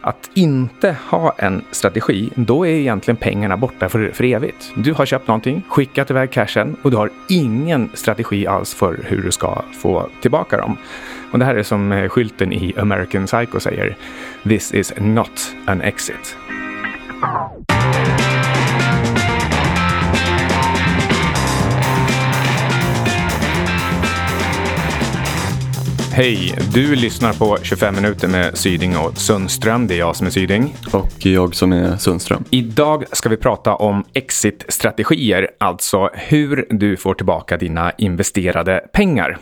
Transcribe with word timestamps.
Att 0.00 0.30
inte 0.34 0.96
ha 1.10 1.34
en 1.38 1.64
strategi, 1.70 2.30
då 2.34 2.66
är 2.66 2.70
egentligen 2.70 3.16
pengarna 3.16 3.56
borta 3.56 3.88
för, 3.88 4.10
för 4.10 4.24
evigt. 4.24 4.72
Du 4.76 4.92
har 4.92 5.06
köpt 5.06 5.28
någonting, 5.28 5.62
skickat 5.68 6.10
iväg 6.10 6.30
cashen 6.30 6.76
och 6.82 6.90
du 6.90 6.96
har 6.96 7.10
ingen 7.28 7.90
strategi 7.94 8.46
alls 8.46 8.74
för 8.74 9.00
hur 9.04 9.22
du 9.22 9.32
ska 9.32 9.62
få 9.82 10.08
tillbaka 10.20 10.56
dem. 10.56 10.76
Och 11.32 11.38
det 11.38 11.44
här 11.44 11.54
är 11.54 11.62
som 11.62 11.92
eh, 11.92 12.08
skylten 12.08 12.52
i 12.52 12.74
American 12.76 13.26
Psycho 13.26 13.60
säger. 13.60 13.96
This 14.42 14.74
is 14.74 14.92
not 14.98 15.54
an 15.66 15.80
exit. 15.80 16.36
Hej! 26.16 26.58
Du 26.74 26.94
lyssnar 26.94 27.32
på 27.32 27.58
25 27.62 27.94
minuter 27.94 28.28
med 28.28 28.58
Syding 28.58 28.96
och 28.96 29.18
Sundström. 29.18 29.86
Det 29.86 29.94
är 29.94 29.98
jag 29.98 30.16
som 30.16 30.26
är 30.26 30.30
Syding. 30.30 30.74
Och 30.92 31.26
jag 31.26 31.54
som 31.54 31.72
är 31.72 31.96
Sundström. 31.96 32.44
Idag 32.50 33.04
ska 33.12 33.28
vi 33.28 33.36
prata 33.36 33.74
om 33.74 34.04
exit-strategier, 34.12 35.48
alltså 35.58 36.10
hur 36.14 36.66
du 36.70 36.96
får 36.96 37.14
tillbaka 37.14 37.56
dina 37.56 37.92
investerade 37.98 38.84
pengar. 38.92 39.38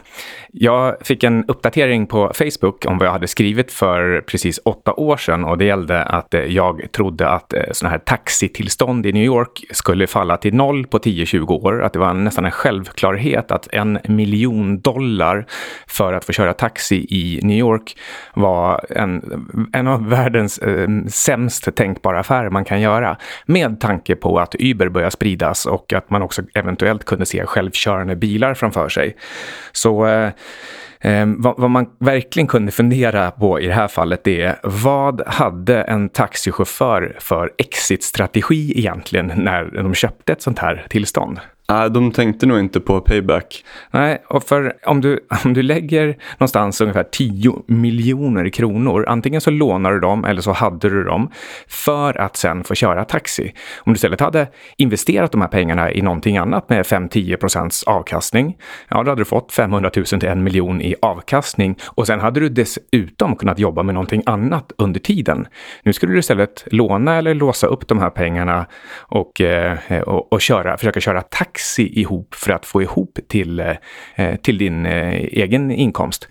Jag 0.57 0.97
fick 1.01 1.25
en 1.25 1.45
uppdatering 1.49 2.07
på 2.07 2.33
Facebook 2.35 2.85
om 2.87 2.99
vad 2.99 3.07
jag 3.07 3.13
hade 3.13 3.29
skrivit 3.29 3.73
för 3.73 4.21
precis 4.21 4.61
åtta 4.65 4.93
år 4.93 5.17
sedan 5.17 5.45
och 5.45 5.59
det 5.59 5.65
gällde 5.65 6.03
att 6.03 6.35
eh, 6.35 6.41
jag 6.41 6.93
trodde 6.93 7.29
att 7.29 7.53
eh, 7.53 7.63
sådana 7.73 7.91
här 7.91 7.99
taxitillstånd 7.99 9.07
i 9.07 9.13
New 9.13 9.25
York 9.25 9.65
skulle 9.71 10.07
falla 10.07 10.37
till 10.37 10.55
noll 10.55 10.87
på 10.87 10.99
10-20 10.99 11.51
år. 11.51 11.83
Att 11.83 11.93
det 11.93 11.99
var 11.99 12.15
nästan 12.15 12.45
en 12.45 12.51
självklarhet 12.51 13.51
att 13.51 13.69
en 13.73 13.99
miljon 14.09 14.81
dollar 14.81 15.47
för 15.87 16.13
att 16.13 16.25
få 16.25 16.33
köra 16.33 16.53
taxi 16.53 17.07
i 17.11 17.41
New 17.43 17.59
York 17.59 17.97
var 18.35 18.85
en, 18.91 19.23
en 19.73 19.87
av 19.87 20.09
världens 20.09 20.59
eh, 20.59 20.89
sämst 21.09 21.75
tänkbara 21.75 22.21
affärer 22.21 22.51
man 22.51 22.65
kan 22.65 22.81
göra. 22.81 23.17
Med 23.47 23.81
tanke 23.81 24.17
på 24.17 24.39
att 24.39 24.55
Uber 24.59 24.89
börjar 24.89 25.11
spridas 25.11 25.67
och 25.67 25.93
att 25.93 26.11
man 26.11 26.23
också 26.23 26.43
eventuellt 26.55 27.05
kunde 27.05 27.27
se 27.27 27.47
självkörande 27.47 28.17
bilar 28.17 28.55
framför 28.55 28.89
sig. 28.89 29.17
Så 29.73 30.07
eh, 30.07 30.31
Eh, 31.01 31.27
vad, 31.27 31.55
vad, 31.59 31.71
man 31.71 31.87
verkligen 31.99 32.47
kunde 32.47 32.73
fundera 32.73 33.31
på 33.31 33.61
i 33.61 33.67
det 33.67 33.73
här 33.73 33.89
fallet 33.89 34.27
är 34.27 34.57
vad 34.63 35.23
hade 35.27 35.83
en 35.83 36.09
taxichaufför 36.09 37.17
för 37.21 37.51
exit-strategi 37.59 38.79
egentligen 38.79 39.33
när 39.37 39.65
de 39.65 39.95
köpte 39.95 40.33
ett 40.33 40.43
sånt 40.43 40.59
här 40.59 40.87
tillstånd? 40.89 41.41
Nej, 41.69 41.91
de 41.91 42.13
tänkte 42.13 42.47
nog 42.47 42.59
inte 42.59 42.81
på 42.81 43.01
payback. 43.01 43.65
Nej, 43.91 44.23
och 44.29 44.45
för 44.45 44.77
om 44.87 45.01
du, 45.01 45.21
om 45.45 45.55
du 45.55 45.63
lägger 45.63 46.17
någonstans 46.39 46.81
ungefär 46.81 47.03
10 47.03 47.63
miljoner 47.67 48.49
kronor, 48.49 49.05
antingen 49.09 49.41
så 49.41 49.51
lånar 49.51 49.93
du 49.93 50.01
dem 50.01 50.25
eller 50.25 50.41
så 50.41 50.53
hade 50.53 50.91
du 50.91 51.05
dem 51.05 51.31
för 51.69 52.21
att 52.21 52.37
sen 52.37 52.65
få 52.65 52.75
köra 52.75 53.05
taxi. 53.05 53.55
Om 53.79 53.93
du 53.93 53.97
istället 53.97 54.21
hade 54.21 54.47
investerat 54.77 55.33
de 55.33 55.41
här 55.41 55.49
pengarna 55.49 55.93
i 55.93 56.03
någonting 56.03 56.37
annat 56.37 56.69
med 56.69 56.87
5-10 56.87 57.37
procents 57.37 57.83
avkastning, 57.83 58.57
ja 58.89 59.03
då 59.03 59.11
hade 59.11 59.21
du 59.21 59.25
fått 59.25 59.53
500 59.53 59.91
000 59.97 60.05
till 60.05 60.29
en 60.29 60.45
miljon 60.45 60.83
i 60.83 60.95
avkastning 61.03 61.79
och 61.85 62.07
sen 62.07 62.21
hade 62.21 62.41
du 62.41 62.49
dessutom 62.49 63.37
kunnat 63.37 63.59
jobba 63.59 63.83
med 63.83 63.95
någonting 63.95 64.23
annat 64.27 64.73
under 64.79 65.01
tiden. 65.01 65.47
Nu 65.83 65.93
skulle 65.93 66.13
du 66.13 66.19
istället 66.19 66.65
låna 66.67 67.17
eller 67.17 67.35
låsa 67.35 67.67
upp 67.67 67.89
de 67.89 67.99
här 67.99 68.11
pengarna 68.11 68.67
och, 68.97 69.41
eh, 69.41 69.79
och, 70.07 70.33
och 70.33 70.41
köra, 70.41 70.77
försöka 70.77 71.01
köra 71.01 71.23
taxi 71.23 71.54
taxi 71.55 72.01
ihop 72.01 72.35
för 72.35 72.53
att 72.53 72.67
få 72.67 72.83
ihop 72.83 73.19
till, 73.29 73.61
eh, 73.61 74.37
till 74.43 74.59
din 74.59 74.87
eh, 74.87 75.15
egen 75.15 75.71
inkomst. 75.71 76.29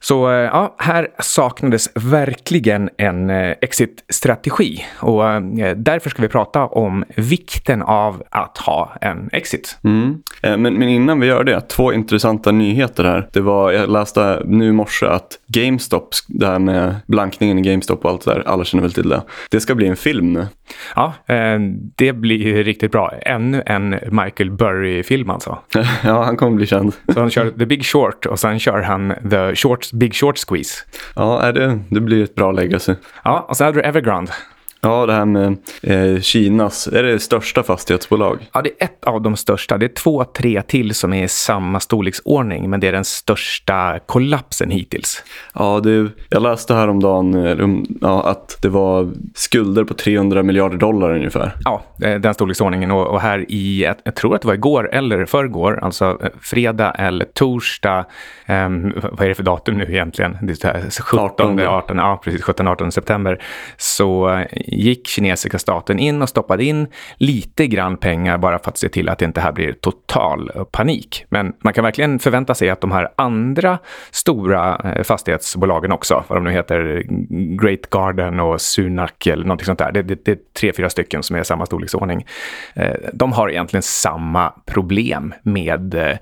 Så 0.00 0.30
eh, 0.30 0.36
ja, 0.36 0.76
här 0.78 1.08
saknades 1.18 1.90
verkligen 1.94 2.90
en 2.98 3.30
exit-strategi 3.30 4.84
och 5.00 5.22
därför 5.76 6.10
ska 6.10 6.22
vi 6.22 6.28
prata 6.28 6.66
om 6.66 7.04
vikten 7.16 7.82
av 7.82 8.22
att 8.30 8.58
ha 8.58 8.96
en 9.00 9.30
exit. 9.32 9.78
Mm. 9.84 10.22
Men, 10.42 10.62
men 10.62 10.82
innan 10.82 11.20
vi 11.20 11.26
gör 11.26 11.44
det, 11.44 11.60
två 11.60 11.92
intressanta 11.92 12.52
nyheter 12.52 13.04
här. 13.04 13.28
Det 13.32 13.40
var, 13.40 13.72
jag 13.72 13.90
läste 13.90 14.42
nu 14.46 14.68
i 14.68 14.72
morse 14.72 15.06
att 15.06 15.38
GameStop, 15.46 16.08
det 16.28 16.46
här 16.46 16.58
med 16.58 16.96
blankningen 17.06 17.58
i 17.58 17.62
GameStop 17.62 18.04
och 18.04 18.10
allt 18.10 18.24
det 18.24 18.34
där, 18.34 18.42
alla 18.46 18.64
känner 18.64 18.82
väl 18.82 18.92
till 18.92 19.08
det. 19.08 19.22
Det 19.50 19.60
ska 19.60 19.74
bli 19.74 19.86
en 19.86 19.96
film 19.96 20.32
nu. 20.32 20.46
Ja, 20.94 21.12
det 21.96 22.12
blir 22.12 22.64
riktigt 22.64 22.92
bra. 22.92 23.12
Ännu 23.22 23.62
en 23.66 23.90
Michael 23.90 24.50
Burry-film 24.56 25.30
alltså. 25.30 25.58
ja, 26.04 26.24
han 26.24 26.36
kommer 26.36 26.56
bli 26.56 26.66
känd. 26.66 26.92
Så 27.14 27.20
han 27.20 27.30
kör 27.30 27.50
The 27.58 27.66
Big 27.66 27.84
Short 27.84 28.26
och 28.26 28.38
sen 28.38 28.58
kör 28.58 28.82
han 28.82 29.14
The 29.30 29.54
Short, 29.54 29.92
Big 29.92 30.14
Short 30.14 30.38
Squeeze. 30.48 30.84
Ja, 31.14 31.52
det, 31.52 31.78
det 31.88 32.00
blir 32.00 32.24
ett 32.24 32.34
bra 32.34 32.52
legacy. 32.52 32.94
Ja, 33.24 33.46
och 33.48 33.56
sen 33.56 33.64
hade 33.64 33.78
du 33.78 33.82
Evergrande. 33.88 34.32
Ja, 34.86 35.06
det 35.06 35.12
här 35.12 35.24
med 35.24 35.56
eh, 35.82 36.20
Kinas, 36.20 36.86
är 36.86 37.02
det 37.02 37.18
största 37.18 37.62
fastighetsbolag? 37.62 38.38
Ja, 38.52 38.62
det 38.62 38.70
är 38.78 38.84
ett 38.84 39.04
av 39.04 39.22
de 39.22 39.36
största. 39.36 39.78
Det 39.78 39.86
är 39.86 39.94
två, 39.94 40.24
tre 40.24 40.62
till 40.62 40.94
som 40.94 41.12
är 41.12 41.24
i 41.24 41.28
samma 41.28 41.80
storleksordning, 41.80 42.70
men 42.70 42.80
det 42.80 42.88
är 42.88 42.92
den 42.92 43.04
största 43.04 43.98
kollapsen 44.06 44.70
hittills. 44.70 45.22
Ja, 45.54 45.80
det, 45.80 46.08
jag 46.28 46.42
läste 46.42 46.74
häromdagen 46.74 47.34
eh, 47.34 47.68
ja, 48.00 48.22
att 48.28 48.58
det 48.62 48.68
var 48.68 49.12
skulder 49.34 49.84
på 49.84 49.94
300 49.94 50.42
miljarder 50.42 50.76
dollar 50.76 51.14
ungefär. 51.14 51.52
Ja, 51.64 51.82
den 51.98 52.34
storleksordningen. 52.34 52.90
Och, 52.90 53.06
och 53.06 53.20
här 53.20 53.44
i, 53.48 53.94
jag 54.04 54.14
tror 54.14 54.34
att 54.34 54.42
det 54.42 54.48
var 54.48 54.54
igår 54.54 54.88
eller 54.92 55.24
förrgår, 55.24 55.78
alltså 55.82 56.18
eh, 56.22 56.28
fredag 56.40 56.90
eller 56.90 57.24
torsdag, 57.24 58.04
um, 58.48 58.92
vad 59.12 59.20
är 59.20 59.28
det 59.28 59.34
för 59.34 59.42
datum 59.42 59.78
nu 59.78 59.84
egentligen? 59.84 60.38
Det 60.42 60.64
är 60.64 61.02
17, 61.02 61.24
18, 61.24 61.60
18, 61.60 61.96
ja, 61.96 62.20
precis, 62.24 62.42
17-18 62.42 62.90
september. 62.90 63.42
Så 63.76 64.30
eh, 64.30 64.46
gick 64.76 65.06
kinesiska 65.06 65.58
staten 65.58 65.98
in 65.98 66.22
och 66.22 66.28
stoppade 66.28 66.64
in 66.64 66.86
lite 67.16 67.66
grann 67.66 67.96
pengar 67.96 68.38
bara 68.38 68.58
för 68.58 68.70
att 68.70 68.78
se 68.78 68.88
till 68.88 69.08
att 69.08 69.18
det 69.18 69.24
inte 69.24 69.40
här 69.40 69.52
blir 69.52 69.72
total 69.72 70.50
eh, 70.54 70.64
panik. 70.64 71.24
Men 71.28 71.52
man 71.64 71.72
kan 71.72 71.84
verkligen 71.84 72.18
förvänta 72.18 72.54
sig 72.54 72.70
att 72.70 72.80
de 72.80 72.92
här 72.92 73.08
andra 73.16 73.78
stora 74.10 74.80
eh, 74.84 75.02
fastighetsbolagen 75.02 75.92
också, 75.92 76.24
vad 76.28 76.36
de 76.36 76.44
nu 76.44 76.50
heter, 76.50 77.02
Great 77.62 77.90
Garden 77.90 78.40
och 78.40 78.60
Sunak 78.60 79.26
eller 79.26 79.44
någonting 79.44 79.66
sånt 79.66 79.78
där, 79.78 79.92
det, 79.92 80.02
det, 80.02 80.24
det 80.24 80.30
är 80.30 80.38
tre, 80.60 80.72
fyra 80.72 80.90
stycken 80.90 81.22
som 81.22 81.36
är 81.36 81.42
samma 81.42 81.66
storleksordning. 81.66 82.26
Eh, 82.74 82.94
de 83.12 83.32
har 83.32 83.50
egentligen 83.50 83.82
samma 83.82 84.52
problem 84.66 85.34
med 85.42 86.18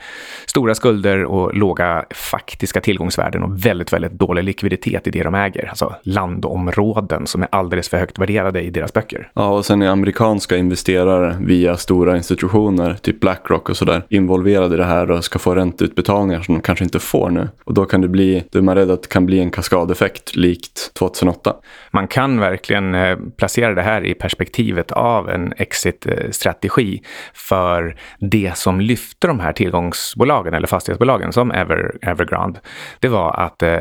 stora 0.47 0.75
skulder 0.75 1.25
och 1.25 1.55
låga 1.55 2.05
faktiska 2.11 2.81
tillgångsvärden 2.81 3.43
och 3.43 3.67
väldigt, 3.67 3.93
väldigt 3.93 4.13
dålig 4.13 4.45
likviditet 4.45 5.07
i 5.07 5.11
det 5.11 5.23
de 5.23 5.35
äger. 5.35 5.69
Alltså 5.69 5.95
landområden 6.03 7.27
som 7.27 7.43
är 7.43 7.49
alldeles 7.53 7.89
för 7.89 7.99
högt 7.99 8.19
värderade 8.19 8.34
i 8.35 8.71
deras 8.71 8.93
böcker. 8.93 9.31
Ja, 9.35 9.49
och 9.49 9.65
sen 9.65 9.83
är 9.83 9.89
amerikanska 9.89 10.57
investerare 10.57 11.37
via 11.41 11.77
stora 11.77 12.17
institutioner, 12.17 12.95
typ 12.95 13.21
Blackrock 13.21 13.69
och 13.69 13.77
sådär, 13.77 14.03
involverade 14.09 14.75
i 14.75 14.79
det 14.79 14.85
här 14.85 15.11
och 15.11 15.25
ska 15.25 15.39
få 15.39 15.55
ränteutbetalningar 15.55 16.43
som 16.43 16.55
de 16.55 16.61
kanske 16.61 16.85
inte 16.85 16.99
får 16.99 17.31
nu. 17.31 17.49
Och 17.65 17.75
då 17.75 17.85
kan 17.85 18.01
det 18.01 18.09
bli, 18.09 18.45
då 18.51 18.59
är 18.59 18.63
man 18.63 18.75
rädd 18.75 18.91
att 18.91 19.03
det 19.03 19.09
kan 19.09 19.27
bli 19.27 19.41
en 19.41 19.51
kaskadeffekt 19.51 20.37
likt 20.37 20.95
2008. 20.95 21.57
Man 21.91 22.09
kan 22.09 22.41
verkligen 22.41 22.95
eh, 22.95 23.19
placera 23.37 23.75
det 23.75 23.83
här 23.83 24.05
i 24.05 24.15
perspektivet 24.15 24.93
av 24.93 25.31
en 25.31 25.53
exit-strategi 25.57 27.03
för 27.35 27.97
det 28.19 28.53
som 28.57 28.81
lyfte 28.81 29.27
de 29.27 29.41
här 29.41 29.53
tillgångsbolagen 29.53 30.55
eller 30.55 30.67
fastighetsbolagen 30.67 31.33
som 31.33 31.51
Ever, 31.51 31.97
Evergrande. 32.03 32.61
Det 33.01 33.09
var 33.09 33.33
att 33.41 33.63
eh, 33.63 33.79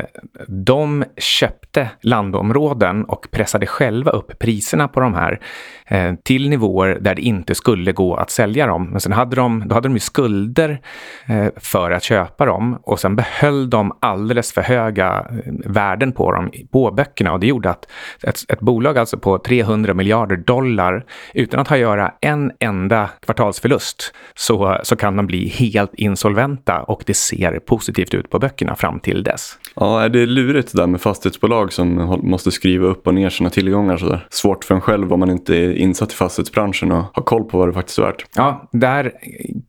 de 0.48 1.04
köpte 1.16 1.90
landområden 2.00 3.04
och 3.04 3.26
pressade 3.30 3.66
själva 3.66 4.10
upp 4.10 4.38
priserna 4.44 4.88
på 4.88 5.00
de 5.00 5.14
här. 5.14 5.40
Eh, 5.88 6.14
till 6.22 6.48
nivåer 6.48 6.98
där 7.00 7.14
det 7.14 7.22
inte 7.22 7.54
skulle 7.54 7.92
gå 7.92 8.14
att 8.14 8.30
sälja 8.30 8.66
dem. 8.66 8.90
Men 8.90 9.00
sen 9.00 9.12
hade 9.12 9.36
de, 9.36 9.64
då 9.66 9.74
hade 9.74 9.88
de 9.88 9.94
ju 9.94 10.00
skulder 10.00 10.80
eh, 11.28 11.46
för 11.56 11.90
att 11.90 12.02
köpa 12.02 12.46
dem 12.46 12.78
och 12.82 13.00
sen 13.00 13.16
behöll 13.16 13.70
de 13.70 13.96
alldeles 14.00 14.52
för 14.52 14.62
höga 14.62 15.26
eh, 15.30 15.52
värden 15.64 16.12
på 16.12 16.32
dem 16.32 16.50
på 16.72 16.90
böckerna 16.90 17.32
och 17.32 17.40
det 17.40 17.46
gjorde 17.46 17.70
att 17.70 17.88
ett, 18.22 18.44
ett 18.48 18.60
bolag 18.60 18.98
alltså 18.98 19.18
på 19.18 19.38
300 19.38 19.94
miljarder 19.94 20.36
dollar 20.36 21.04
utan 21.34 21.60
att 21.60 21.68
ha 21.68 21.76
göra 21.76 22.12
en 22.20 22.52
enda 22.60 23.10
kvartalsförlust 23.26 24.14
så, 24.34 24.78
så 24.82 24.96
kan 24.96 25.16
de 25.16 25.26
bli 25.26 25.48
helt 25.48 25.94
insolventa 25.94 26.82
och 26.82 27.02
det 27.06 27.14
ser 27.14 27.58
positivt 27.58 28.14
ut 28.14 28.30
på 28.30 28.38
böckerna 28.38 28.76
fram 28.76 29.00
till 29.00 29.22
dess. 29.22 29.58
Ja, 29.76 30.02
är 30.02 30.08
det 30.08 30.26
lurigt 30.26 30.72
det 30.72 30.78
där 30.78 30.86
med 30.86 31.00
fastighetsbolag 31.00 31.72
som 31.72 32.18
måste 32.22 32.50
skriva 32.50 32.86
upp 32.86 33.06
och 33.06 33.14
ner 33.14 33.30
sina 33.30 33.50
tillgångar 33.50 33.96
sådär? 33.96 34.26
svårt 34.30 34.64
för 34.64 34.74
en 34.74 34.80
själv 34.80 35.12
om 35.12 35.20
man 35.20 35.30
inte 35.30 35.56
är 35.56 35.73
insatt 35.74 36.12
i 36.12 36.14
fastighetsbranschen 36.14 36.92
och 36.92 37.04
har 37.12 37.22
koll 37.22 37.44
på 37.44 37.58
vad 37.58 37.68
det 37.68 37.72
faktiskt 37.72 37.98
är 37.98 38.02
värt. 38.02 38.24
Ja, 38.36 38.68
där 38.72 39.12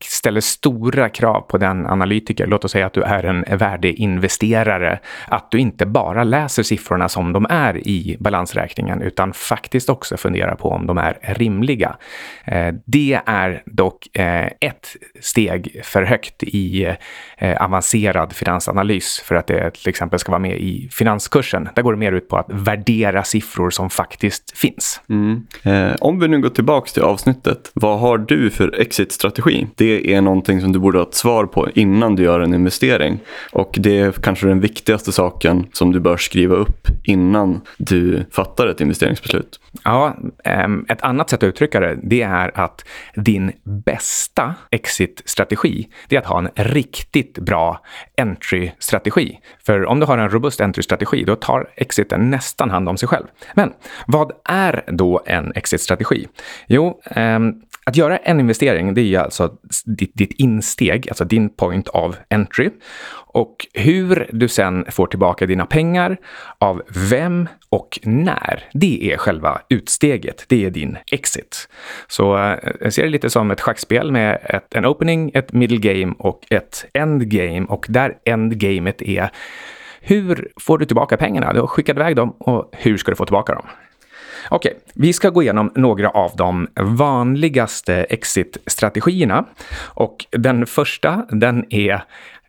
ställer 0.03 0.41
stora 0.41 1.09
krav 1.09 1.41
på 1.41 1.57
den 1.57 1.85
analytiker. 1.85 2.47
Låt 2.47 2.65
oss 2.65 2.71
säga 2.71 2.85
att 2.85 2.93
du 2.93 3.01
är 3.01 3.23
en 3.23 3.57
värdeinvesterare. 3.57 4.99
Att 5.27 5.51
du 5.51 5.59
inte 5.59 5.85
bara 5.85 6.23
läser 6.23 6.63
siffrorna 6.63 7.09
som 7.09 7.33
de 7.33 7.45
är 7.49 7.87
i 7.87 8.17
balansräkningen 8.19 9.01
utan 9.01 9.33
faktiskt 9.33 9.89
också 9.89 10.17
funderar 10.17 10.55
på 10.55 10.69
om 10.69 10.87
de 10.87 10.97
är 10.97 11.17
rimliga. 11.21 11.95
Eh, 12.45 12.73
det 12.85 13.19
är 13.25 13.63
dock 13.65 14.17
eh, 14.17 14.45
ett 14.45 14.95
steg 15.19 15.81
för 15.83 16.03
högt 16.03 16.43
i 16.43 16.95
eh, 17.37 17.63
avancerad 17.63 18.33
finansanalys 18.33 19.19
för 19.19 19.35
att 19.35 19.47
det 19.47 19.71
till 19.71 19.89
exempel 19.89 20.19
ska 20.19 20.31
vara 20.31 20.39
med 20.39 20.57
i 20.57 20.89
finanskursen. 20.91 21.69
Där 21.75 21.81
går 21.81 21.93
det 21.93 21.99
mer 21.99 22.11
ut 22.11 22.29
på 22.29 22.37
att 22.37 22.45
värdera 22.49 23.23
siffror 23.23 23.69
som 23.69 23.89
faktiskt 23.89 24.57
finns. 24.57 25.01
Mm. 25.09 25.47
Eh, 25.95 26.07
om 26.07 26.19
vi 26.19 26.27
nu 26.27 26.41
går 26.41 26.49
tillbaka 26.49 26.89
till 26.91 27.03
avsnittet. 27.03 27.71
Vad 27.73 27.99
har 27.99 28.17
du 28.17 28.49
för 28.49 28.79
exit-strategi? 28.79 29.67
Det 29.75 30.13
är 30.13 30.21
någonting 30.21 30.61
som 30.61 30.71
du 30.71 30.79
borde 30.79 30.97
ha 30.97 31.05
ett 31.05 31.13
svar 31.13 31.45
på 31.45 31.69
innan 31.75 32.15
du 32.15 32.23
gör 32.23 32.39
en 32.39 32.53
investering. 32.53 33.19
Och 33.51 33.75
det 33.79 33.99
är 33.99 34.11
kanske 34.11 34.47
den 34.47 34.59
viktigaste 34.59 35.11
saken 35.11 35.67
som 35.73 35.91
du 35.91 35.99
bör 35.99 36.17
skriva 36.17 36.55
upp 36.55 36.87
innan 37.03 37.61
du 37.77 38.25
fattar 38.31 38.67
ett 38.67 38.81
investeringsbeslut. 38.81 39.59
Ja, 39.83 40.15
ehm, 40.43 40.85
ett 40.89 41.01
annat 41.01 41.29
sätt 41.29 41.43
att 41.43 41.47
uttrycka 41.47 41.79
det, 41.79 41.97
det 42.03 42.21
är 42.21 42.59
att 42.59 42.85
din 43.15 43.51
bästa 43.63 44.55
exit-strategi, 44.71 45.87
det 46.07 46.15
är 46.15 46.19
att 46.19 46.25
ha 46.25 46.39
en 46.39 46.49
riktigt 46.55 47.39
bra 47.39 47.81
entry-strategi. 48.17 49.39
För 49.65 49.85
om 49.85 49.99
du 49.99 50.05
har 50.05 50.17
en 50.17 50.29
robust 50.29 50.61
entry-strategi, 50.61 51.23
då 51.23 51.35
tar 51.35 51.69
exiten 51.75 52.29
nästan 52.29 52.69
hand 52.69 52.89
om 52.89 52.97
sig 52.97 53.09
själv. 53.09 53.25
Men 53.53 53.73
vad 54.07 54.31
är 54.45 54.83
då 54.87 55.23
en 55.25 55.51
strategi? 55.85 56.27
Jo, 56.67 57.01
ehm, 57.05 57.53
att 57.87 57.97
göra 57.97 58.17
en 58.17 58.39
investering, 58.39 58.93
det 58.93 59.01
är 59.01 59.19
alltså 59.19 59.57
ditt, 59.85 60.11
ditt, 60.13 60.31
insteg, 60.31 61.09
alltså 61.09 61.25
din 61.25 61.49
point 61.49 61.87
of 61.87 62.15
entry. 62.29 62.69
Och 63.27 63.67
hur 63.73 64.29
du 64.31 64.47
sen 64.47 64.85
får 64.89 65.07
tillbaka 65.07 65.45
dina 65.45 65.65
pengar, 65.65 66.17
av 66.59 66.81
vem 67.09 67.47
och 67.69 67.99
när, 68.03 68.63
det 68.73 69.13
är 69.13 69.17
själva 69.17 69.61
utsteget. 69.69 70.45
Det 70.47 70.65
är 70.65 70.69
din 70.69 70.97
exit. 71.11 71.69
Så 72.07 72.37
eh, 72.37 72.57
jag 72.81 72.93
ser 72.93 73.03
det 73.03 73.09
lite 73.09 73.29
som 73.29 73.51
ett 73.51 73.61
schackspel 73.61 74.11
med 74.11 74.39
ett, 74.43 74.75
en 74.75 74.85
opening, 74.85 75.31
ett 75.33 75.53
middle 75.53 75.77
game 75.77 76.13
och 76.19 76.41
ett 76.49 76.85
endgame. 76.93 77.65
Och 77.69 77.85
där 77.89 78.13
endgamet 78.25 79.01
är 79.01 79.29
hur 80.01 80.51
får 80.61 80.77
du 80.77 80.85
tillbaka 80.85 81.17
pengarna? 81.17 81.53
Du 81.53 81.59
har 81.59 81.67
skickat 81.67 81.95
iväg 81.95 82.15
dem 82.15 82.29
och 82.29 82.69
hur 82.71 82.97
ska 82.97 83.11
du 83.11 83.15
få 83.15 83.25
tillbaka 83.25 83.53
dem? 83.53 83.65
Okej, 84.49 84.71
okay, 84.71 84.81
vi 84.93 85.13
ska 85.13 85.29
gå 85.29 85.41
igenom 85.41 85.71
några 85.75 86.09
av 86.09 86.31
de 86.35 86.67
vanligaste 86.79 87.93
exit-strategierna. 88.09 89.45
Och 89.83 90.25
den 90.31 90.65
första, 90.65 91.25
den 91.29 91.65
är 91.69 92.03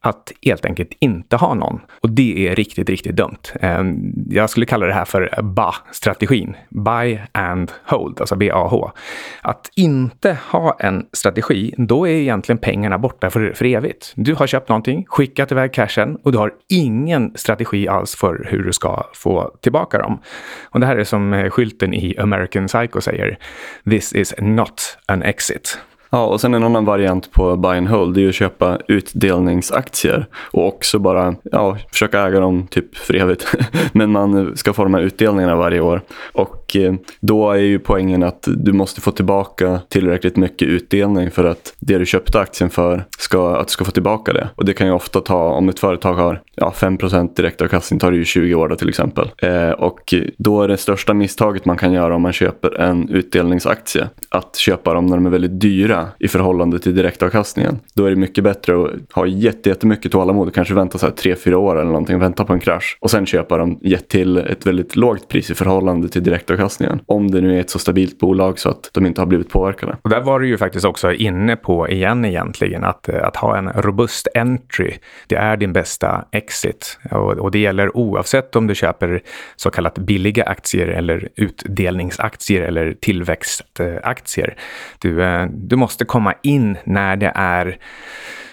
att 0.06 0.32
helt 0.42 0.64
enkelt 0.64 0.92
inte 0.98 1.36
ha 1.36 1.54
någon. 1.54 1.80
Och 2.00 2.10
det 2.10 2.48
är 2.48 2.54
riktigt, 2.54 2.90
riktigt 2.90 3.16
dumt. 3.16 3.52
Ehm, 3.60 4.12
jag 4.30 4.50
skulle 4.50 4.66
kalla 4.66 4.86
det 4.86 4.92
här 4.92 5.04
för 5.04 5.42
BA-strategin. 5.42 6.56
Buy 6.68 7.18
and 7.32 7.72
hold, 7.84 8.20
alltså 8.20 8.36
BAH. 8.36 8.90
Att 9.42 9.70
inte 9.76 10.38
ha 10.50 10.76
en 10.80 11.06
strategi, 11.12 11.74
då 11.76 12.08
är 12.08 12.12
egentligen 12.12 12.58
pengarna 12.58 12.98
borta 12.98 13.30
för, 13.30 13.52
för 13.52 13.64
evigt. 13.64 14.12
Du 14.16 14.34
har 14.34 14.46
köpt 14.46 14.68
någonting, 14.68 15.04
skickat 15.08 15.52
iväg 15.52 15.72
cashen 15.72 16.16
och 16.22 16.32
du 16.32 16.38
har 16.38 16.52
ingen 16.68 17.32
strategi 17.34 17.88
alls 17.88 18.16
för 18.16 18.46
hur 18.50 18.62
du 18.62 18.72
ska 18.72 19.06
få 19.14 19.56
tillbaka 19.60 19.98
dem. 19.98 20.20
Och 20.64 20.80
det 20.80 20.86
här 20.86 20.96
är 20.96 21.04
som 21.04 21.32
eh, 21.32 21.50
skylten 21.50 21.94
i 21.94 22.16
American 22.18 22.66
Psycho 22.66 23.00
säger. 23.00 23.38
This 23.90 24.12
is 24.12 24.34
not 24.38 24.98
an 25.06 25.22
exit. 25.22 25.78
Ja, 26.10 26.26
och 26.26 26.40
sen 26.40 26.54
en 26.54 26.64
annan 26.64 26.84
variant 26.84 27.32
på 27.32 27.56
buy 27.56 27.78
and 27.78 27.88
hold 27.88 28.14
det 28.14 28.24
är 28.24 28.28
att 28.28 28.34
köpa 28.34 28.78
utdelningsaktier 28.88 30.26
och 30.34 30.66
också 30.66 30.98
bara 30.98 31.34
ja, 31.42 31.76
försöka 31.92 32.26
äga 32.26 32.40
dem 32.40 32.66
typ 32.70 32.96
för 32.96 33.14
evigt. 33.14 33.56
Men 33.92 34.10
man 34.10 34.56
ska 34.56 34.72
få 34.72 34.82
de 34.82 34.94
här 34.94 35.00
utdelningarna 35.00 35.56
varje 35.56 35.80
år. 35.80 36.00
Och 36.32 36.76
eh, 36.76 36.94
då 37.20 37.52
är 37.52 37.58
ju 37.58 37.78
poängen 37.78 38.22
att 38.22 38.48
du 38.56 38.72
måste 38.72 39.00
få 39.00 39.10
tillbaka 39.10 39.80
tillräckligt 39.88 40.36
mycket 40.36 40.68
utdelning 40.68 41.30
för 41.30 41.44
att 41.44 41.74
det 41.78 41.98
du 41.98 42.06
köpte 42.06 42.40
aktien 42.40 42.70
för, 42.70 43.04
ska, 43.18 43.56
att 43.56 43.66
du 43.66 43.70
ska 43.70 43.84
få 43.84 43.90
tillbaka 43.90 44.32
det. 44.32 44.48
Och 44.56 44.64
det 44.64 44.72
kan 44.72 44.86
ju 44.86 44.92
ofta 44.92 45.20
ta, 45.20 45.48
om 45.48 45.68
ett 45.68 45.78
företag 45.78 46.14
har 46.14 46.42
ja, 46.54 46.72
5% 46.76 47.36
direktavkastning 47.36 48.00
tar 48.00 48.10
det 48.10 48.16
ju 48.16 48.24
20 48.24 48.54
år 48.54 48.68
då 48.68 48.76
till 48.76 48.88
exempel. 48.88 49.30
Eh, 49.38 49.70
och 49.70 50.14
då 50.38 50.62
är 50.62 50.68
det 50.68 50.76
största 50.76 51.14
misstaget 51.14 51.64
man 51.64 51.76
kan 51.76 51.92
göra 51.92 52.14
om 52.14 52.22
man 52.22 52.32
köper 52.32 52.80
en 52.80 53.08
utdelningsaktie 53.08 54.08
att 54.28 54.56
köpa 54.56 54.94
dem 54.94 55.06
när 55.06 55.16
de 55.16 55.26
är 55.26 55.30
väldigt 55.30 55.60
dyra 55.60 55.95
i 56.18 56.28
förhållande 56.28 56.78
till 56.78 56.94
direktavkastningen. 56.94 57.78
Då 57.94 58.04
är 58.04 58.10
det 58.10 58.16
mycket 58.16 58.44
bättre 58.44 58.84
att 58.84 59.12
ha 59.12 59.26
jättemycket 59.26 60.12
tålamod 60.12 60.48
och 60.48 60.54
kanske 60.54 60.74
vänta 60.74 60.98
så 60.98 61.06
här 61.06 61.12
3-4 61.12 61.54
år 61.54 61.76
eller 61.76 61.90
någonting, 61.90 62.18
vänta 62.18 62.44
på 62.44 62.52
en 62.52 62.60
krasch 62.60 62.98
och 63.00 63.10
sen 63.10 63.26
köpa 63.26 63.58
dem 63.58 63.80
till 64.08 64.36
ett 64.36 64.66
väldigt 64.66 64.96
lågt 64.96 65.28
pris 65.28 65.50
i 65.50 65.54
förhållande 65.54 66.08
till 66.08 66.22
direktavkastningen. 66.22 67.00
Om 67.06 67.30
det 67.30 67.40
nu 67.40 67.56
är 67.56 67.60
ett 67.60 67.70
så 67.70 67.78
stabilt 67.78 68.18
bolag 68.18 68.58
så 68.58 68.68
att 68.68 68.90
de 68.92 69.06
inte 69.06 69.20
har 69.20 69.26
blivit 69.26 69.48
påverkade. 69.48 69.96
Och 70.02 70.10
där 70.10 70.20
var 70.20 70.40
du 70.40 70.48
ju 70.48 70.58
faktiskt 70.58 70.84
också 70.84 71.12
inne 71.12 71.56
på 71.56 71.88
igen 71.88 72.24
egentligen 72.24 72.84
att, 72.84 73.08
eh, 73.08 73.26
att 73.26 73.36
ha 73.36 73.58
en 73.58 73.68
robust 73.68 74.28
entry. 74.34 74.94
Det 75.26 75.36
är 75.36 75.56
din 75.56 75.72
bästa 75.72 76.24
exit 76.32 76.98
och, 77.10 77.32
och 77.32 77.50
det 77.50 77.58
gäller 77.58 77.96
oavsett 77.96 78.56
om 78.56 78.66
du 78.66 78.74
köper 78.74 79.22
så 79.56 79.70
kallat 79.70 79.98
billiga 79.98 80.44
aktier 80.44 80.88
eller 80.88 81.28
utdelningsaktier 81.36 82.62
eller 82.62 82.92
tillväxtaktier. 83.00 84.56
Du, 84.98 85.24
eh, 85.24 85.46
du 85.52 85.76
måste 85.76 85.85
måste 85.86 86.04
komma 86.04 86.34
in 86.42 86.78
när 86.84 87.16
det 87.16 87.32
är 87.34 87.78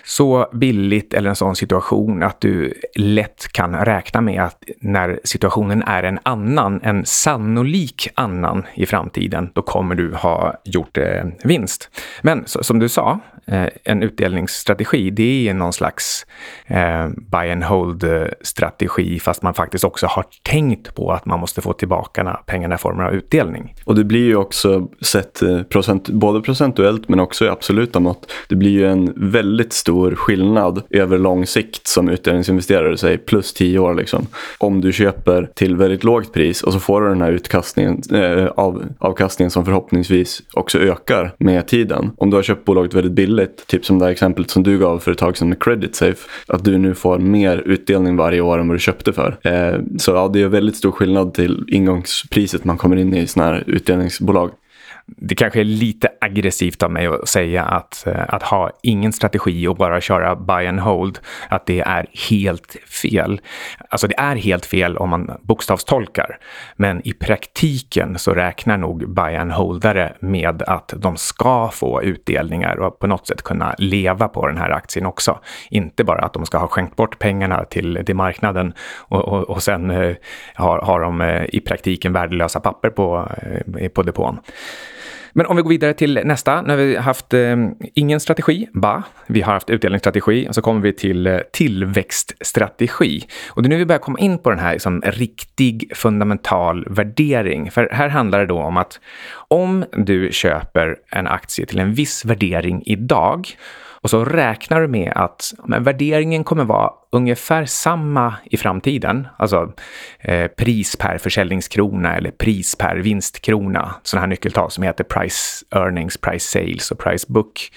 så 0.03 0.49
billigt 0.53 1.13
eller 1.13 1.29
en 1.29 1.35
sån 1.35 1.55
situation 1.55 2.23
att 2.23 2.41
du 2.41 2.73
lätt 2.95 3.47
kan 3.51 3.75
räkna 3.75 4.21
med 4.21 4.43
att 4.43 4.63
när 4.79 5.19
situationen 5.23 5.83
är 5.83 6.03
en 6.03 6.19
annan, 6.23 6.79
en 6.83 7.05
sannolik 7.05 8.09
annan 8.15 8.63
i 8.73 8.85
framtiden, 8.85 9.49
då 9.53 9.61
kommer 9.61 9.95
du 9.95 10.13
ha 10.13 10.61
gjort 10.63 10.97
eh, 10.97 11.23
vinst. 11.43 11.89
Men 12.21 12.43
så, 12.45 12.63
som 12.63 12.79
du 12.79 12.89
sa, 12.89 13.19
eh, 13.45 13.67
en 13.83 14.03
utdelningsstrategi, 14.03 15.09
det 15.09 15.49
är 15.49 15.53
någon 15.53 15.73
slags 15.73 16.25
eh, 16.67 17.07
buy 17.07 17.51
and 17.51 17.63
hold-strategi, 17.63 19.19
fast 19.19 19.41
man 19.41 19.53
faktiskt 19.53 19.83
också 19.83 20.07
har 20.07 20.25
tänkt 20.43 20.95
på 20.95 21.11
att 21.11 21.25
man 21.25 21.39
måste 21.39 21.61
få 21.61 21.73
tillbaka 21.73 22.39
pengarna 22.45 22.75
i 22.75 22.77
form 22.77 22.99
av 22.99 23.13
utdelning. 23.13 23.75
Och 23.85 23.95
det 23.95 24.03
blir 24.03 24.25
ju 24.25 24.35
också 24.35 24.87
sett 25.01 25.41
eh, 25.41 25.63
procent, 25.63 26.09
både 26.09 26.41
procentuellt 26.41 27.09
men 27.09 27.19
också 27.19 27.45
i 27.45 27.49
absoluta 27.49 27.99
mått, 27.99 28.31
det 28.49 28.55
blir 28.55 28.71
ju 28.71 28.87
en 28.87 29.13
väldigt 29.15 29.73
stor 29.73 29.92
stor 29.93 30.15
skillnad 30.15 30.81
över 30.89 31.17
lång 31.17 31.45
sikt 31.45 31.87
som 31.87 32.09
utdelningsinvesterare, 32.09 32.97
säg 32.97 33.17
plus 33.17 33.53
10 33.53 33.79
år 33.79 33.93
liksom. 33.93 34.27
Om 34.57 34.81
du 34.81 34.91
köper 34.91 35.49
till 35.55 35.75
väldigt 35.75 36.03
lågt 36.03 36.33
pris 36.33 36.63
och 36.63 36.73
så 36.73 36.79
får 36.79 37.01
du 37.01 37.09
den 37.09 37.21
här 37.21 37.31
utkastningen, 37.31 38.01
eh, 38.13 38.45
av, 38.45 38.83
avkastningen 38.99 39.51
som 39.51 39.65
förhoppningsvis 39.65 40.41
också 40.53 40.79
ökar 40.79 41.31
med 41.37 41.67
tiden. 41.67 42.11
Om 42.17 42.29
du 42.29 42.35
har 42.35 42.43
köpt 42.43 42.65
bolaget 42.65 42.93
väldigt 42.93 43.11
billigt, 43.11 43.67
typ 43.67 43.85
som 43.85 43.99
det 43.99 44.05
här 44.05 44.11
exemplet 44.11 44.49
som 44.49 44.63
du 44.63 44.77
gav 44.77 44.99
för 44.99 45.11
ett 45.11 45.17
tag 45.17 45.37
sedan 45.37 45.49
med 45.49 45.63
Creditsafe. 45.63 46.29
Att 46.47 46.63
du 46.63 46.77
nu 46.77 46.95
får 46.95 47.19
mer 47.19 47.57
utdelning 47.57 48.15
varje 48.15 48.41
år 48.41 48.59
än 48.59 48.67
vad 48.67 48.75
du 48.75 48.79
köpte 48.79 49.13
för. 49.13 49.37
Eh, 49.43 49.79
så 49.97 50.11
ja, 50.11 50.29
det 50.33 50.41
är 50.41 50.47
väldigt 50.47 50.75
stor 50.75 50.91
skillnad 50.91 51.33
till 51.33 51.65
ingångspriset 51.67 52.65
man 52.65 52.77
kommer 52.77 52.95
in 52.95 53.13
i 53.13 53.27
sådana 53.27 53.51
här 53.51 53.63
utdelningsbolag 53.67 54.51
det 55.05 55.35
kanske 55.35 55.59
är 55.59 55.63
lite 55.63 56.09
aggressivt 56.21 56.83
av 56.83 56.91
mig 56.91 57.07
att 57.07 57.27
säga 57.27 57.63
att, 57.63 58.07
eh, 58.07 58.23
att 58.27 58.43
ha 58.43 58.71
ingen 58.81 59.13
strategi 59.13 59.67
och 59.67 59.75
bara 59.75 60.01
köra 60.01 60.35
buy 60.35 60.67
and 60.67 60.79
hold, 60.79 61.19
att 61.49 61.65
det 61.65 61.79
är 61.79 62.07
helt 62.29 62.75
fel. 63.03 63.41
Alltså 63.89 64.07
det 64.07 64.19
är 64.19 64.35
helt 64.35 64.65
fel 64.65 64.97
om 64.97 65.09
man 65.09 65.31
bokstavstolkar, 65.41 66.37
men 66.75 67.07
i 67.07 67.13
praktiken 67.13 68.19
så 68.19 68.33
räknar 68.33 68.77
nog 68.77 69.13
buy 69.13 69.35
and 69.35 69.51
holdare 69.51 70.13
med 70.19 70.61
att 70.61 70.93
de 70.97 71.17
ska 71.17 71.69
få 71.73 72.03
utdelningar 72.03 72.79
och 72.79 72.99
på 72.99 73.07
något 73.07 73.27
sätt 73.27 73.41
kunna 73.41 73.75
leva 73.77 74.27
på 74.27 74.47
den 74.47 74.57
här 74.57 74.69
aktien 74.69 75.05
också. 75.05 75.39
Inte 75.69 76.03
bara 76.03 76.19
att 76.19 76.33
de 76.33 76.45
ska 76.45 76.57
ha 76.57 76.67
skänkt 76.67 76.95
bort 76.95 77.19
pengarna 77.19 77.65
till, 77.65 78.03
till 78.05 78.15
marknaden 78.15 78.73
och, 78.97 79.27
och, 79.27 79.49
och 79.49 79.63
sen 79.63 79.91
eh, 79.91 80.15
har, 80.55 80.81
har 80.81 80.99
de 80.99 81.21
eh, 81.21 81.45
i 81.49 81.59
praktiken 81.59 82.13
värdelösa 82.13 82.59
papper 82.59 82.89
på, 82.89 83.29
eh, 83.79 83.89
på 83.89 84.03
depån. 84.03 84.39
Men 85.33 85.45
om 85.45 85.55
vi 85.55 85.61
går 85.61 85.69
vidare 85.69 85.93
till 85.93 86.21
nästa. 86.23 86.61
Nu 86.61 86.69
har 86.69 86.77
vi 86.77 86.95
haft 86.95 87.33
eh, 87.33 87.55
ingen 87.93 88.19
strategi, 88.19 88.67
ba. 88.73 89.03
Vi 89.27 89.41
har 89.41 89.53
haft 89.53 89.69
utdelningsstrategi 89.69 90.47
och 90.49 90.55
så 90.55 90.61
kommer 90.61 90.81
vi 90.81 90.93
till 90.93 91.27
eh, 91.27 91.37
tillväxtstrategi. 91.53 93.27
Och 93.49 93.63
det 93.63 93.67
är 93.67 93.69
nu 93.69 93.77
vi 93.77 93.85
börjar 93.85 93.99
komma 93.99 94.19
in 94.19 94.37
på 94.37 94.49
den 94.49 94.59
här 94.59 94.73
liksom, 94.73 95.01
riktig 95.01 95.91
fundamental 95.95 96.85
värdering. 96.89 97.71
För 97.71 97.89
här 97.91 98.09
handlar 98.09 98.39
det 98.39 98.45
då 98.45 98.59
om 98.59 98.77
att 98.77 98.99
om 99.47 99.85
du 99.91 100.29
köper 100.31 100.95
en 101.09 101.27
aktie 101.27 101.65
till 101.65 101.79
en 101.79 101.93
viss 101.93 102.25
värdering 102.25 102.83
idag 102.85 103.47
och 104.03 104.09
så 104.09 104.25
räknar 104.25 104.81
du 104.81 104.87
med 104.87 105.13
att 105.15 105.53
men, 105.65 105.83
värderingen 105.83 106.43
kommer 106.43 106.63
vara 106.63 106.91
ungefär 107.11 107.65
samma 107.65 108.33
i 108.45 108.57
framtiden. 108.57 109.27
Alltså 109.37 109.73
eh, 110.19 110.47
pris 110.47 110.95
per 110.95 111.17
försäljningskrona 111.17 112.15
eller 112.15 112.31
pris 112.31 112.75
per 112.75 112.95
vinstkrona. 112.95 113.95
Sådana 114.03 114.21
här 114.21 114.27
nyckeltal 114.27 114.71
som 114.71 114.83
heter 114.83 115.03
price 115.03 115.65
earnings, 115.75 116.17
price 116.17 116.59
sales 116.59 116.91
och 116.91 116.99
price 116.99 117.25
book. 117.29 117.71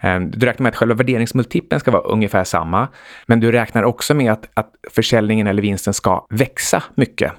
Eh, 0.00 0.20
du 0.20 0.46
räknar 0.46 0.62
med 0.62 0.70
att 0.70 0.76
själva 0.76 0.94
värderingsmultipeln 0.94 1.80
ska 1.80 1.90
vara 1.90 2.02
ungefär 2.02 2.44
samma. 2.44 2.88
Men 3.26 3.40
du 3.40 3.52
räknar 3.52 3.82
också 3.82 4.14
med 4.14 4.32
att, 4.32 4.48
att 4.54 4.70
försäljningen 4.90 5.46
eller 5.46 5.62
vinsten 5.62 5.94
ska 5.94 6.26
växa 6.30 6.82
mycket. 6.94 7.32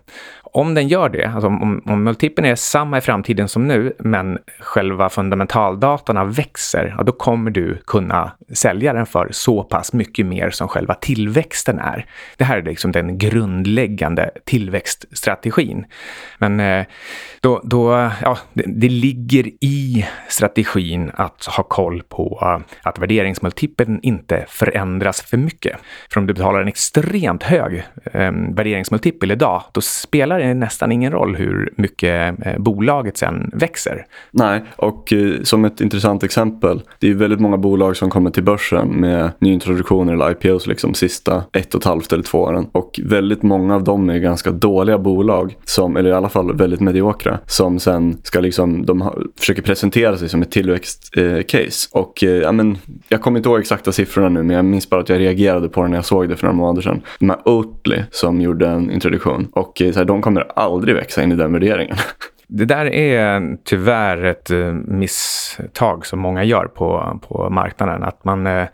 Om 0.53 0.73
den 0.73 0.87
gör 0.87 1.09
det, 1.09 1.25
alltså 1.25 1.47
om, 1.47 1.81
om 1.85 2.03
multipeln 2.03 2.47
är 2.47 2.55
samma 2.55 2.97
i 2.97 3.01
framtiden 3.01 3.47
som 3.47 3.67
nu, 3.67 3.93
men 3.99 4.37
själva 4.59 5.09
fundamentaldatorna 5.09 6.23
växer, 6.23 6.95
ja, 6.97 7.03
då 7.03 7.11
kommer 7.11 7.51
du 7.51 7.81
kunna 7.87 8.31
sälja 8.53 8.93
den 8.93 9.05
för 9.05 9.27
så 9.31 9.63
pass 9.63 9.93
mycket 9.93 10.25
mer 10.25 10.49
som 10.49 10.67
själva 10.67 10.93
tillväxten 10.93 11.79
är. 11.79 12.05
Det 12.37 12.43
här 12.43 12.57
är 12.57 12.61
liksom 12.61 12.91
den 12.91 13.17
grundläggande 13.17 14.29
tillväxtstrategin. 14.45 15.85
Men 16.37 16.59
eh, 16.59 16.85
då, 17.41 17.61
då 17.63 18.11
ja, 18.21 18.37
det, 18.53 18.63
det, 18.67 18.89
ligger 18.89 19.47
i 19.61 20.05
strategin 20.27 21.11
att 21.13 21.45
ha 21.45 21.63
koll 21.63 22.03
på 22.09 22.39
eh, 22.41 22.75
att 22.83 22.99
värderingsmultipeln 22.99 23.99
inte 24.01 24.45
förändras 24.47 25.21
för 25.21 25.37
mycket. 25.37 25.77
För 26.13 26.19
om 26.19 26.27
du 26.27 26.33
betalar 26.33 26.61
en 26.61 26.67
extremt 26.67 27.43
hög 27.43 27.83
eh, 28.13 28.31
värderingsmultipel 28.31 29.31
idag, 29.31 29.63
då 29.71 29.81
spelar 29.81 30.38
det 30.39 30.53
nästan 30.53 30.91
ingen 30.91 31.11
roll 31.11 31.35
hur 31.35 31.73
mycket 31.75 32.45
eh, 32.45 32.57
bolaget 32.57 33.17
sen 33.17 33.51
växer. 33.53 34.05
Nej, 34.31 34.63
och 34.75 35.13
eh, 35.13 35.41
som 35.43 35.65
ett 35.65 35.81
intressant 35.81 36.23
exempel, 36.23 36.81
det 36.99 37.09
är 37.09 37.13
väldigt 37.13 37.39
många 37.39 37.57
bolag 37.57 37.97
som 37.97 38.09
kommer 38.09 38.31
till 38.31 38.43
börsen 38.43 38.87
med 38.87 39.31
nyintroduktioner 39.39 40.13
eller 40.13 40.31
IPOs 40.31 40.67
liksom 40.67 40.93
sista 40.93 41.43
ett 41.53 41.75
och 41.75 41.81
ett 41.81 41.85
halvt 41.85 42.13
eller 42.13 42.23
två 42.23 42.37
åren. 42.37 42.67
Och 42.71 42.99
väldigt 43.03 43.43
många 43.43 43.75
av 43.75 43.83
dem 43.83 44.09
är 44.09 44.17
ganska 44.17 44.51
dåliga 44.51 44.97
bolag, 44.97 45.55
som, 45.65 45.97
eller 45.97 46.09
i 46.09 46.13
alla 46.13 46.29
fall 46.29 46.55
väldigt 46.55 46.79
mediokra, 46.79 47.39
som 47.45 47.79
sen 47.79 48.17
ska 48.23 48.39
liksom, 48.39 48.85
de 48.85 49.01
har, 49.01 49.27
försöker 49.39 49.61
presentera 49.61 50.17
sig 50.17 50.29
som 50.29 50.41
ett 50.41 50.51
tillväxtcase. 50.51 51.89
Eh, 51.93 52.01
och 52.01 52.23
eh, 52.23 52.29
ja, 52.29 52.51
men, 52.51 52.77
jag 53.09 53.21
kommer 53.21 53.39
inte 53.39 53.49
ihåg 53.49 53.59
exakta 53.59 53.91
siffrorna 53.91 54.29
nu, 54.29 54.43
men 54.43 54.55
jag 54.55 54.65
minns 54.65 54.89
bara 54.89 55.01
att 55.01 55.09
jag 55.09 55.19
reagerade 55.19 55.69
på 55.69 55.81
det 55.81 55.87
när 55.87 55.97
jag 55.97 56.05
såg 56.05 56.29
det 56.29 56.35
för 56.35 56.47
några 56.47 56.57
månader 56.57 56.81
sedan. 56.81 57.01
De 57.19 57.29
här 57.29 57.39
Oatly 57.45 58.03
som 58.11 58.41
gjorde 58.41 58.67
en 58.67 58.91
introduktion 58.91 59.47
och 59.51 59.81
eh, 59.81 59.91
så 59.91 59.99
här, 59.99 60.05
de 60.05 60.21
kommer 60.29 60.51
aldrig 60.55 60.95
växa 60.95 61.23
in 61.23 61.31
i 61.31 61.35
den 61.35 61.53
värderingen. 61.53 61.97
Det 62.51 62.65
där 62.65 62.85
är 62.85 63.57
tyvärr 63.63 64.23
ett 64.23 64.49
eh, 64.49 64.73
misstag 64.73 66.05
som 66.05 66.19
många 66.19 66.43
gör 66.43 66.65
på, 66.65 67.19
på 67.27 67.49
marknaden. 67.49 68.03
Att 68.03 68.23
man 68.23 68.47
eh, 68.47 68.67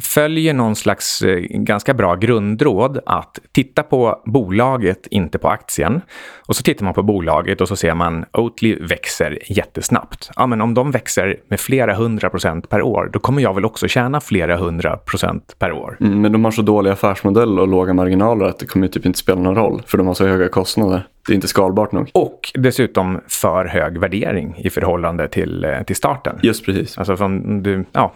följer 0.00 0.54
någon 0.54 0.76
slags 0.76 1.22
eh, 1.22 1.38
ganska 1.50 1.94
bra 1.94 2.14
grundråd 2.14 2.98
att 3.06 3.38
titta 3.52 3.82
på 3.82 4.22
bolaget, 4.24 5.06
inte 5.06 5.38
på 5.38 5.48
aktien. 5.48 6.00
Och 6.46 6.56
så 6.56 6.62
tittar 6.62 6.84
man 6.84 6.94
på 6.94 7.02
bolaget 7.02 7.60
och 7.60 7.68
så 7.68 7.76
ser 7.76 7.94
man 7.94 8.24
Oatly 8.32 8.78
växer 8.80 9.38
jättesnabbt. 9.46 10.30
Ja, 10.36 10.46
men 10.46 10.60
om 10.60 10.74
de 10.74 10.90
växer 10.90 11.36
med 11.48 11.60
flera 11.60 11.94
hundra 11.94 12.30
procent 12.30 12.68
per 12.68 12.82
år, 12.82 13.10
då 13.12 13.18
kommer 13.18 13.42
jag 13.42 13.54
väl 13.54 13.64
också 13.64 13.88
tjäna 13.88 14.20
flera 14.20 14.56
hundra 14.56 14.96
procent 14.96 15.56
per 15.58 15.72
år. 15.72 15.96
Mm, 16.00 16.20
men 16.20 16.32
de 16.32 16.44
har 16.44 16.52
så 16.52 16.62
dålig 16.62 16.90
affärsmodell 16.90 17.58
och 17.58 17.68
låga 17.68 17.94
marginaler 17.94 18.46
att 18.46 18.58
det 18.58 18.66
kommer 18.66 18.88
typ 18.88 19.06
inte 19.06 19.18
spela 19.18 19.40
någon 19.40 19.54
roll, 19.54 19.82
för 19.86 19.98
de 19.98 20.06
har 20.06 20.14
så 20.14 20.26
höga 20.26 20.48
kostnader 20.48 21.06
det 21.26 21.32
är 21.32 21.34
inte 21.34 21.48
skalbart 21.48 21.92
nog. 21.92 22.10
Och 22.12 22.50
dessutom 22.54 23.20
för 23.28 23.64
hög 23.64 23.98
värdering 23.98 24.60
i 24.64 24.70
förhållande 24.70 25.28
till, 25.28 25.64
eh, 25.64 25.82
till 25.82 25.96
starten. 25.96 26.38
Just 26.42 26.66
precis. 26.66 26.98
Alltså 26.98 27.16
från 27.16 27.62
du, 27.62 27.84
ja, 27.92 28.14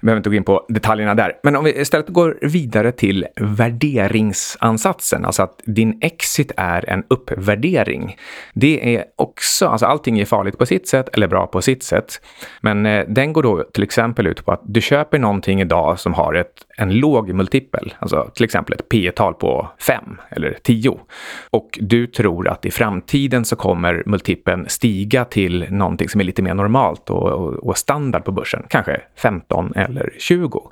vi 0.00 0.06
behöver 0.06 0.18
inte 0.18 0.30
gå 0.30 0.36
in 0.36 0.44
på 0.44 0.66
detaljerna 0.68 1.14
där. 1.14 1.32
Men 1.42 1.56
om 1.56 1.64
vi 1.64 1.80
istället 1.80 2.08
går 2.08 2.38
vidare 2.42 2.92
till 2.92 3.26
värderingsansatsen, 3.36 5.24
alltså 5.24 5.42
att 5.42 5.62
din 5.64 5.98
exit 6.00 6.52
är 6.56 6.90
en 6.90 7.04
uppvärdering. 7.08 8.16
Det 8.54 8.96
är 8.96 9.04
också, 9.16 9.66
alltså 9.66 9.86
allting 9.86 10.18
är 10.18 10.24
farligt 10.24 10.58
på 10.58 10.66
sitt 10.66 10.88
sätt 10.88 11.08
eller 11.12 11.28
bra 11.28 11.46
på 11.46 11.62
sitt 11.62 11.82
sätt. 11.82 12.20
Men 12.60 12.86
eh, 12.86 13.04
den 13.08 13.32
går 13.32 13.42
då 13.42 13.62
till 13.62 13.82
exempel 13.82 14.26
ut 14.26 14.44
på 14.44 14.52
att 14.52 14.62
du 14.64 14.80
köper 14.80 15.18
någonting 15.18 15.60
idag 15.60 16.00
som 16.00 16.14
har 16.14 16.34
ett, 16.34 16.52
en 16.76 16.94
låg 16.94 17.32
multipel, 17.32 17.94
alltså 17.98 18.30
till 18.34 18.44
exempel 18.44 18.74
ett 18.74 18.88
P 18.88 19.12
tal 19.16 19.34
på 19.34 19.68
5 19.80 20.20
eller 20.30 20.58
10. 20.62 20.98
Och 21.50 21.78
du 21.80 22.06
tror 22.06 22.45
tror 22.46 22.52
att 22.52 22.64
i 22.64 22.70
framtiden 22.70 23.44
så 23.44 23.56
kommer 23.56 24.02
multipeln 24.06 24.68
stiga 24.68 25.24
till 25.24 25.66
någonting 25.70 26.08
som 26.08 26.20
är 26.20 26.24
lite 26.24 26.42
mer 26.42 26.54
normalt 26.54 27.10
och, 27.10 27.28
och, 27.28 27.54
och 27.54 27.78
standard 27.78 28.24
på 28.24 28.32
börsen, 28.32 28.62
kanske 28.68 29.00
15 29.16 29.72
eller 29.76 30.12
20. 30.18 30.70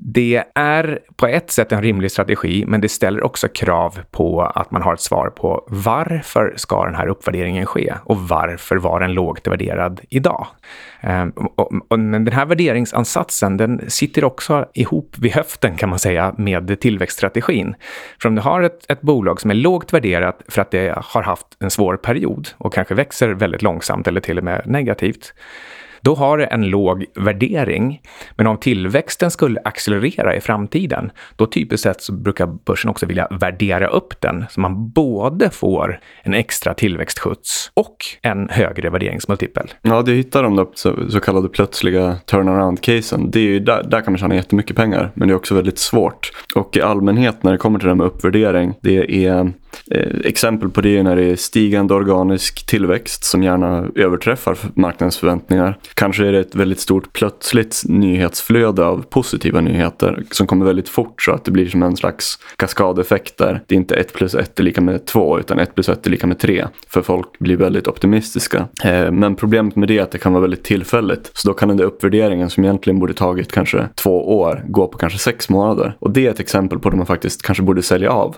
Det 0.00 0.44
är 0.54 0.98
på 1.16 1.26
ett 1.26 1.50
sätt 1.50 1.72
en 1.72 1.82
rimlig 1.82 2.10
strategi, 2.10 2.64
men 2.66 2.80
det 2.80 2.88
ställer 2.88 3.24
också 3.24 3.48
krav 3.48 3.98
på 4.10 4.42
att 4.42 4.70
man 4.70 4.82
har 4.82 4.94
ett 4.94 5.00
svar 5.00 5.30
på 5.30 5.64
varför 5.68 6.52
ska 6.56 6.84
den 6.84 6.94
här 6.94 7.08
uppvärderingen 7.08 7.66
ske 7.66 7.94
och 8.04 8.16
varför 8.18 8.76
var 8.76 9.00
den 9.00 9.12
lågt 9.12 9.46
värderad 9.46 10.00
idag? 10.08 10.46
Ehm, 11.00 11.32
men 11.90 12.24
den 12.24 12.34
här 12.34 12.46
värderingsansatsen, 12.46 13.56
den 13.56 13.90
sitter 13.90 14.24
också 14.24 14.66
ihop 14.74 15.16
vid 15.18 15.32
höften 15.32 15.76
kan 15.76 15.88
man 15.88 15.98
säga 15.98 16.34
med 16.38 16.80
tillväxtstrategin. 16.80 17.74
För 18.22 18.28
om 18.28 18.34
du 18.34 18.40
har 18.40 18.62
ett, 18.62 18.90
ett 18.90 19.00
bolag 19.00 19.40
som 19.40 19.50
är 19.50 19.54
lågt 19.54 19.92
värderat 19.92 20.42
för 20.48 20.62
att 20.62 20.70
det 20.70 20.94
har 20.96 21.22
haft 21.22 21.46
en 21.60 21.70
svår 21.70 21.96
period 21.96 22.48
och 22.58 22.74
kanske 22.74 22.94
växer 22.94 23.28
väldigt 23.28 23.62
långsamt 23.62 24.06
eller 24.08 24.20
till 24.20 24.38
och 24.38 24.44
med 24.44 24.62
negativt, 24.66 25.34
då 26.00 26.14
har 26.14 26.38
det 26.38 26.44
en 26.44 26.66
låg 26.66 27.04
värdering. 27.14 28.00
Men 28.36 28.46
om 28.46 28.56
tillväxten 28.56 29.30
skulle 29.30 29.60
accelerera 29.64 30.36
i 30.36 30.40
framtiden, 30.40 31.10
då 31.36 31.46
typiskt 31.46 31.82
sett 31.82 32.02
så 32.02 32.12
brukar 32.12 32.46
börsen 32.46 32.90
också 32.90 33.06
vilja 33.06 33.28
värdera 33.30 33.86
upp 33.86 34.20
den 34.20 34.44
så 34.50 34.60
man 34.60 34.90
både 34.90 35.50
får 35.50 36.00
en 36.22 36.34
extra 36.34 36.74
tillväxtskjuts 36.74 37.70
och 37.74 37.96
en 38.22 38.48
högre 38.48 38.90
värderingsmultipel. 38.90 39.70
Ja, 39.82 40.02
du 40.02 40.14
hittar 40.14 40.42
de 40.42 40.56
där 40.56 40.66
så, 40.74 41.10
så 41.10 41.20
kallade 41.20 41.48
plötsliga 41.48 42.16
turnaround-casen. 42.26 43.30
Det 43.30 43.38
är 43.38 43.44
ju 43.44 43.60
där, 43.60 43.82
där 43.82 44.00
kan 44.00 44.12
man 44.12 44.18
tjäna 44.18 44.34
jättemycket 44.34 44.76
pengar, 44.76 45.10
men 45.14 45.28
det 45.28 45.34
är 45.34 45.36
också 45.36 45.54
väldigt 45.54 45.78
svårt. 45.78 46.30
Och 46.54 46.76
i 46.76 46.80
allmänhet 46.80 47.42
när 47.42 47.52
det 47.52 47.58
kommer 47.58 47.78
till 47.78 47.86
det 47.86 47.90
här 47.90 47.96
med 47.96 48.06
uppvärdering, 48.06 48.74
det 48.82 49.26
är 49.26 49.52
eh, 49.90 50.20
exempel 50.24 50.70
på 50.70 50.80
det 50.80 50.98
är 50.98 51.02
när 51.02 51.16
det 51.16 51.24
är 51.24 51.36
stigande 51.36 51.94
organisk 51.94 52.66
tillväxt 52.66 53.24
som 53.24 53.42
gärna 53.42 53.86
överträffar 53.94 54.58
marknadens 54.74 55.18
förväntningar. 55.18 55.78
Kanske 55.98 56.26
är 56.26 56.32
det 56.32 56.40
ett 56.40 56.54
väldigt 56.54 56.80
stort 56.80 57.12
plötsligt 57.12 57.82
nyhetsflöde 57.86 58.84
av 58.84 59.02
positiva 59.02 59.60
nyheter 59.60 60.22
som 60.30 60.46
kommer 60.46 60.66
väldigt 60.66 60.88
fort 60.88 61.22
så 61.22 61.32
att 61.32 61.44
det 61.44 61.50
blir 61.50 61.68
som 61.68 61.82
en 61.82 61.96
slags 61.96 62.38
kaskadeffekt 62.56 63.38
där 63.38 63.62
det 63.66 63.74
är 63.74 63.76
inte 63.76 63.94
1 63.94 64.12
plus 64.12 64.34
1 64.34 64.60
är 64.60 64.64
lika 64.64 64.80
med 64.80 65.06
2 65.06 65.38
utan 65.38 65.58
1 65.58 65.74
plus 65.74 65.88
1 65.88 66.06
är 66.06 66.10
lika 66.10 66.26
med 66.26 66.38
3 66.38 66.66
för 66.88 67.02
folk 67.02 67.38
blir 67.38 67.56
väldigt 67.56 67.88
optimistiska. 67.88 68.68
Eh, 68.84 69.10
men 69.10 69.36
problemet 69.36 69.76
med 69.76 69.88
det 69.88 69.98
är 69.98 70.02
att 70.02 70.10
det 70.10 70.18
kan 70.18 70.32
vara 70.32 70.40
väldigt 70.40 70.64
tillfälligt 70.64 71.30
så 71.34 71.48
då 71.48 71.54
kan 71.54 71.68
den 71.68 71.76
där 71.76 71.84
uppvärderingen 71.84 72.50
som 72.50 72.64
egentligen 72.64 72.98
borde 72.98 73.14
tagit 73.14 73.52
kanske 73.52 73.88
två 73.94 74.38
år 74.38 74.64
gå 74.68 74.86
på 74.88 74.98
kanske 74.98 75.18
sex 75.18 75.48
månader 75.48 75.96
och 75.98 76.10
det 76.10 76.26
är 76.26 76.30
ett 76.30 76.40
exempel 76.40 76.78
på 76.78 76.90
det 76.90 76.96
man 76.96 77.06
faktiskt 77.06 77.42
kanske 77.42 77.62
borde 77.62 77.82
sälja 77.82 78.10
av. 78.10 78.36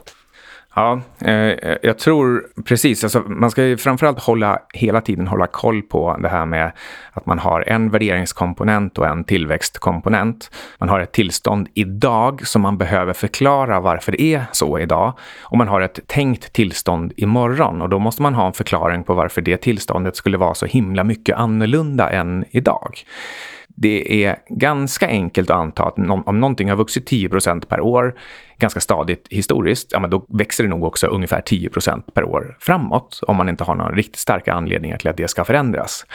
Ja, 0.75 1.01
eh, 1.19 1.77
jag 1.83 1.99
tror 1.99 2.47
precis. 2.65 3.05
Alltså, 3.05 3.21
man 3.27 3.51
ska 3.51 3.65
ju 3.65 3.77
framförallt 3.77 4.21
hålla, 4.21 4.59
hela 4.75 5.01
tiden 5.01 5.27
hålla 5.27 5.47
koll 5.47 5.83
på 5.83 6.17
det 6.23 6.29
här 6.29 6.47
med 6.47 6.73
att 7.13 7.27
man 7.27 7.39
har 7.39 7.65
en 7.67 7.91
värderingskomponent 7.91 8.99
och 8.99 9.07
en 9.07 9.25
tillväxtkomponent. 9.25 10.51
Man 10.79 10.89
har 10.89 11.01
ett 11.01 11.13
tillstånd 11.13 11.69
idag 11.75 12.47
som 12.47 12.63
man 12.63 12.79
behöver 12.79 13.13
förklara 13.13 13.81
varför 13.81 14.13
det 14.13 14.23
är 14.23 14.45
så 14.53 14.79
idag. 14.79 15.13
Och 15.43 15.59
man 15.59 15.69
har 15.69 15.81
ett 15.81 16.01
tänkt 16.07 16.53
tillstånd 16.53 17.13
imorgon 17.17 17.83
och 17.83 17.89
då 17.89 17.99
måste 17.99 18.23
man 18.23 18.35
ha 18.35 18.47
en 18.47 18.53
förklaring 18.53 19.05
på 19.05 19.15
varför 19.15 19.41
det 19.43 19.57
tillståndet 19.57 20.17
skulle 20.17 20.39
vara 20.39 20.55
så 20.55 20.67
himla 20.67 21.05
mycket 21.05 21.37
annorlunda 21.37 22.11
än 22.11 22.45
idag 22.51 23.05
det 23.77 24.25
är 24.25 24.37
ganska 24.49 25.07
enkelt 25.07 25.51
att 25.51 25.57
anta 25.57 25.85
att 25.85 25.99
om 26.27 26.41
någonting 26.41 26.69
har 26.69 26.77
vuxit 26.77 27.11
10% 27.11 27.67
per 27.67 27.81
år 27.81 28.15
ganska 28.59 28.81
stadigt 28.81 29.27
historiskt, 29.31 29.93
ja, 29.93 30.01
men 30.01 30.11
då 30.11 30.27
växer 30.29 30.65
det 30.65 30.71
nog 30.71 30.85
också 30.85 31.07
ungefär 31.07 31.41
10% 31.41 32.03
per 32.15 32.25
år 32.25 32.57
framåt 32.61 33.21
om 33.23 33.37
man 33.37 33.49
inte 33.49 33.65
har 33.65 33.75
några 33.75 33.93
riktigt 33.93 34.21
starka 34.21 34.53
anledningar 34.53 34.99
till 34.99 35.09
att 35.09 35.17
det 35.17 35.29
ska 35.29 35.45
förändras. 35.45 36.07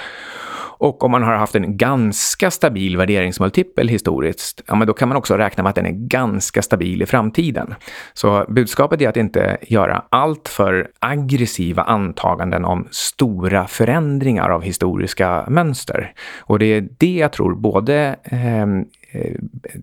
Och 0.85 1.03
om 1.03 1.11
man 1.11 1.23
har 1.23 1.35
haft 1.35 1.55
en 1.55 1.77
ganska 1.77 2.51
stabil 2.51 2.97
värderingsmultipel 2.97 3.87
historiskt, 3.87 4.61
ja, 4.67 4.75
men 4.75 4.87
då 4.87 4.93
kan 4.93 5.07
man 5.07 5.17
också 5.17 5.37
räkna 5.37 5.63
med 5.63 5.69
att 5.69 5.75
den 5.75 5.85
är 5.85 6.07
ganska 6.07 6.61
stabil 6.61 7.01
i 7.01 7.05
framtiden. 7.05 7.75
Så 8.13 8.45
budskapet 8.49 9.01
är 9.01 9.09
att 9.09 9.17
inte 9.17 9.57
göra 9.61 10.03
allt 10.09 10.49
för 10.49 10.87
aggressiva 10.99 11.83
antaganden 11.83 12.65
om 12.65 12.87
stora 12.91 13.67
förändringar 13.67 14.49
av 14.49 14.61
historiska 14.61 15.45
mönster. 15.49 16.13
Och 16.39 16.59
det 16.59 16.65
är 16.65 16.87
det 16.97 17.15
jag 17.15 17.31
tror 17.31 17.55
både 17.55 18.15
ehm, 18.23 18.85
eh, 19.11 19.35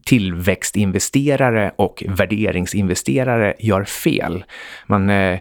tillväxtinvesterare 0.05 1.73
och 1.77 2.05
värderingsinvesterare 2.09 3.55
gör 3.59 3.85
fel. 3.85 4.45
Man 4.87 5.11
eh, 5.11 5.39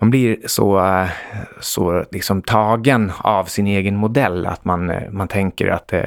man 0.00 0.10
blir 0.10 0.36
så, 0.46 0.78
eh, 0.78 1.08
så 1.60 2.04
liksom 2.12 2.42
tagen 2.42 3.12
av 3.18 3.44
sin 3.44 3.66
egen 3.66 3.96
modell 3.96 4.46
att 4.46 4.64
man, 4.64 4.90
eh, 4.90 5.10
man 5.10 5.28
tänker 5.28 5.68
att 5.68 5.92
eh, 5.92 6.02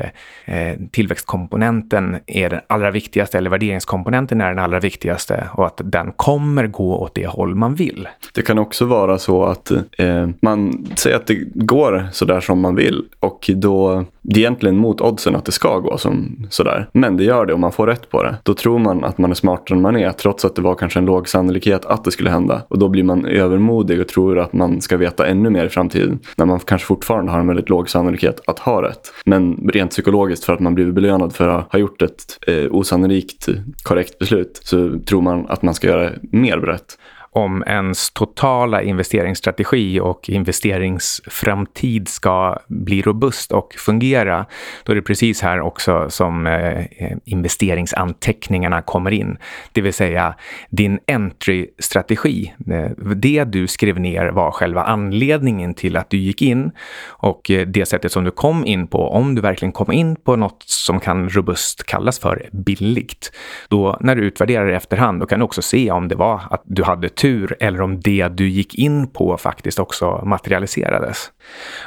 eh, 0.45 0.77
tillväxtkomponenten 0.91 2.17
är 2.27 2.49
den 2.49 2.59
allra 2.67 2.91
viktigaste 2.91 3.37
eller 3.37 3.49
värderingskomponenten 3.49 4.41
är 4.41 4.49
den 4.49 4.59
allra 4.59 4.79
viktigaste 4.79 5.43
och 5.53 5.65
att 5.65 5.81
den 5.83 6.11
kommer 6.11 6.67
gå 6.67 6.97
åt 6.97 7.15
det 7.15 7.27
håll 7.27 7.55
man 7.55 7.75
vill. 7.75 8.07
Det 8.33 8.41
kan 8.41 8.59
också 8.59 8.85
vara 8.85 9.17
så 9.17 9.45
att 9.45 9.71
eh, 9.97 10.29
man 10.41 10.87
säger 10.95 11.15
att 11.15 11.27
det 11.27 11.35
går 11.53 12.07
sådär 12.11 12.39
som 12.39 12.59
man 12.59 12.75
vill 12.75 13.05
och 13.19 13.49
då 13.55 14.05
det 14.29 14.39
är 14.39 14.41
egentligen 14.41 14.77
mot 14.77 15.01
oddsen 15.01 15.35
att 15.35 15.45
det 15.45 15.51
ska 15.51 15.79
gå 15.79 15.97
som 15.97 16.47
sådär. 16.49 16.89
Men 16.91 17.17
det 17.17 17.23
gör 17.23 17.45
det 17.45 17.53
om 17.53 17.61
man 17.61 17.71
får 17.71 17.87
rätt 17.87 18.09
på 18.09 18.23
det. 18.23 18.35
Då 18.43 18.53
tror 18.53 18.79
man 18.79 19.03
att 19.03 19.17
man 19.17 19.31
är 19.31 19.35
smartare 19.35 19.75
än 19.75 19.81
man 19.81 19.97
är 19.97 20.11
trots 20.11 20.45
att 20.45 20.55
det 20.55 20.61
var 20.61 20.75
kanske 20.75 20.99
en 20.99 21.05
låg 21.05 21.29
sannolikhet 21.29 21.85
att 21.85 22.03
det 22.03 22.11
skulle 22.11 22.29
hända. 22.29 22.61
Och 22.67 22.79
då 22.79 22.89
blir 22.89 23.03
man 23.03 23.25
övermodig 23.25 23.76
och 23.77 24.07
tror 24.07 24.39
att 24.39 24.53
man 24.53 24.81
ska 24.81 24.97
veta 24.97 25.27
ännu 25.27 25.49
mer 25.49 25.65
i 25.65 25.69
framtiden. 25.69 26.19
När 26.35 26.45
man 26.45 26.59
kanske 26.59 26.87
fortfarande 26.87 27.31
har 27.31 27.39
en 27.39 27.47
väldigt 27.47 27.69
låg 27.69 27.89
sannolikhet 27.89 28.41
att 28.47 28.59
ha 28.59 28.81
rätt. 28.81 29.13
Men 29.25 29.69
rent 29.73 29.91
psykologiskt 29.91 30.45
för 30.45 30.53
att 30.53 30.59
man 30.59 30.75
blivit 30.75 30.93
belönad 30.93 31.35
för 31.35 31.47
att 31.47 31.71
ha 31.71 31.79
gjort 31.79 32.01
ett 32.01 32.39
eh, 32.47 32.65
osannolikt 32.71 33.47
korrekt 33.83 34.19
beslut 34.19 34.59
så 34.63 34.99
tror 34.99 35.21
man 35.21 35.47
att 35.47 35.61
man 35.61 35.73
ska 35.73 35.87
göra 35.87 36.11
mer 36.21 36.57
rätt 36.57 36.97
om 37.37 37.63
ens 37.67 38.09
totala 38.09 38.81
investeringsstrategi 38.81 39.99
och 39.99 40.29
investeringsframtid 40.29 42.07
ska 42.07 42.59
bli 42.67 43.01
robust 43.01 43.51
och 43.51 43.73
fungera, 43.77 44.45
då 44.83 44.91
är 44.91 44.95
det 44.95 45.01
precis 45.01 45.41
här 45.41 45.61
också 45.61 46.09
som 46.09 46.47
eh, 46.47 46.85
investeringsanteckningarna 47.25 48.81
kommer 48.81 49.11
in. 49.11 49.37
Det 49.71 49.81
vill 49.81 49.93
säga 49.93 50.35
din 50.69 50.99
entry-strategi. 51.07 52.53
Eh, 52.71 52.91
det 53.15 53.43
du 53.43 53.67
skrev 53.67 53.99
ner 53.99 54.27
var 54.27 54.51
själva 54.51 54.83
anledningen 54.83 55.73
till 55.73 55.97
att 55.97 56.09
du 56.09 56.17
gick 56.17 56.41
in 56.41 56.71
och 57.07 57.51
eh, 57.51 57.67
det 57.67 57.85
sättet 57.85 58.11
som 58.11 58.23
du 58.23 58.31
kom 58.31 58.65
in 58.65 58.87
på, 58.87 59.09
om 59.09 59.35
du 59.35 59.41
verkligen 59.41 59.71
kom 59.71 59.91
in 59.91 60.15
på 60.15 60.35
något 60.35 60.63
som 60.65 60.99
kan 60.99 61.29
robust 61.29 61.85
kallas 61.85 62.19
för 62.19 62.49
billigt, 62.51 63.31
då 63.69 63.97
när 64.01 64.15
du 64.15 64.25
utvärderar 64.25 64.71
i 64.71 64.75
efterhand, 64.75 65.19
då 65.19 65.25
kan 65.25 65.39
du 65.39 65.45
också 65.45 65.61
se 65.61 65.91
om 65.91 66.07
det 66.07 66.15
var 66.15 66.41
att 66.49 66.63
du 66.65 66.83
hade 66.83 67.09
tur 67.09 67.26
tur 67.27 67.57
eller 67.59 67.81
om 67.81 67.99
det 67.99 68.27
du 68.27 68.49
gick 68.49 68.75
in 68.75 69.07
på 69.07 69.37
faktiskt 69.37 69.79
också 69.79 70.21
materialiserades. 70.25 71.31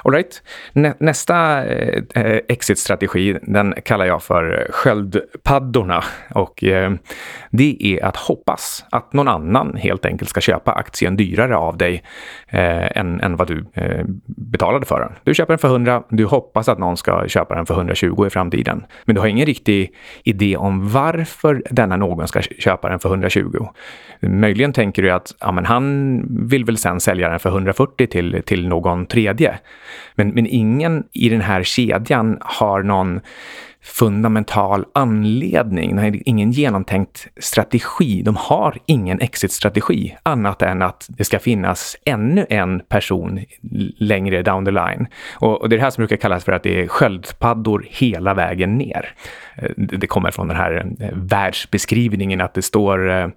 All 0.05 0.13
right. 0.13 0.43
Nä 0.73 0.95
nästa 0.99 1.65
eh, 1.65 2.03
eh, 2.15 2.41
exit-strategi, 2.49 3.39
den 3.43 3.75
kallar 3.85 4.05
jag 4.05 4.23
för 4.23 4.67
sköldpaddorna 4.71 6.05
och 6.35 6.65
eh, 6.65 6.93
det 7.51 7.77
är 7.81 8.05
att 8.05 8.17
hoppas 8.17 8.85
att 8.91 9.13
någon 9.13 9.29
annan 9.29 9.77
helt 9.77 10.07
enkelt 10.07 10.31
ska 10.31 10.41
köpa 10.41 10.73
aktien 10.73 11.17
dyrare 11.17 11.57
av 11.57 11.77
dig 11.77 12.03
eh, 12.49 12.99
än, 12.99 13.21
än 13.21 13.37
vad 13.37 13.49
du 13.49 13.65
eh, 13.75 14.05
betalade 14.27 14.87
för 14.87 15.01
den. 15.01 15.13
Du 15.25 15.35
köper 15.35 15.53
den 15.53 15.59
för 15.59 15.69
100, 15.69 16.03
du 16.09 16.25
hoppas 16.25 16.69
att 16.69 16.79
någon 16.79 16.97
ska 16.97 17.29
köpa 17.29 17.55
den 17.55 17.67
för 17.67 17.75
120 17.75 18.27
i 18.27 18.31
framtiden. 18.31 18.85
Men 19.05 19.15
du 19.15 19.21
har 19.21 19.29
ingen 19.29 19.47
riktig 19.47 19.95
idé 20.25 20.57
om 20.57 20.89
varför 20.89 21.63
denna 21.71 21.97
någon 21.97 22.29
ska 22.29 22.43
köpa 22.43 22.89
den 22.89 22.99
för 22.99 23.09
120. 23.09 23.69
Möjligen 24.21 24.73
tänker 24.73 25.03
du 25.03 25.11
att 25.11 25.35
ja, 25.41 25.53
men 25.53 25.67
han 25.67 26.21
vill 26.49 26.65
väl 26.65 26.77
sen 26.77 27.01
sälja 27.01 27.29
den 27.29 27.39
för 27.39 27.51
140 27.51 28.07
till, 28.07 28.43
till 28.47 28.69
någon 28.69 29.07
tredje. 29.07 29.50
Men, 30.15 30.29
men 30.29 30.47
ingen 30.47 31.05
i 31.13 31.29
den 31.29 31.41
här 31.41 31.63
kedjan 31.63 32.39
har 32.41 32.83
någon 32.83 33.21
fundamental 33.83 34.85
anledning, 34.93 36.23
ingen 36.25 36.51
genomtänkt 36.51 37.27
strategi. 37.37 38.23
De 38.23 38.37
har 38.37 38.79
ingen 38.87 39.21
exit-strategi 39.21 40.17
annat 40.23 40.63
än 40.63 40.83
att 40.83 41.07
det 41.09 41.25
ska 41.25 41.39
finnas 41.39 41.97
ännu 42.05 42.47
en 42.51 42.81
person 42.81 43.41
längre 43.99 44.43
down 44.43 44.65
the 44.65 44.71
line. 44.71 45.07
Och, 45.35 45.69
det 45.69 45.77
är 45.77 45.79
det 45.79 45.85
här 45.85 45.91
som 45.91 46.03
brukar 46.03 46.17
kallas 46.17 46.45
för 46.45 46.53
att 46.53 46.63
det 46.63 46.81
är 46.83 46.89
sköldpaddor 46.89 47.87
hela 47.91 48.35
vägen 48.35 48.79
ner. 48.79 49.15
Eh, 49.57 49.71
det 49.77 50.07
kommer 50.07 50.31
från 50.31 50.49
den 50.49 50.57
här 50.57 50.87
eh, 51.01 51.09
världsbeskrivningen 51.13 52.41
att 52.41 52.55
det 52.55 52.63
står 52.63 53.11
eh, 53.11 53.29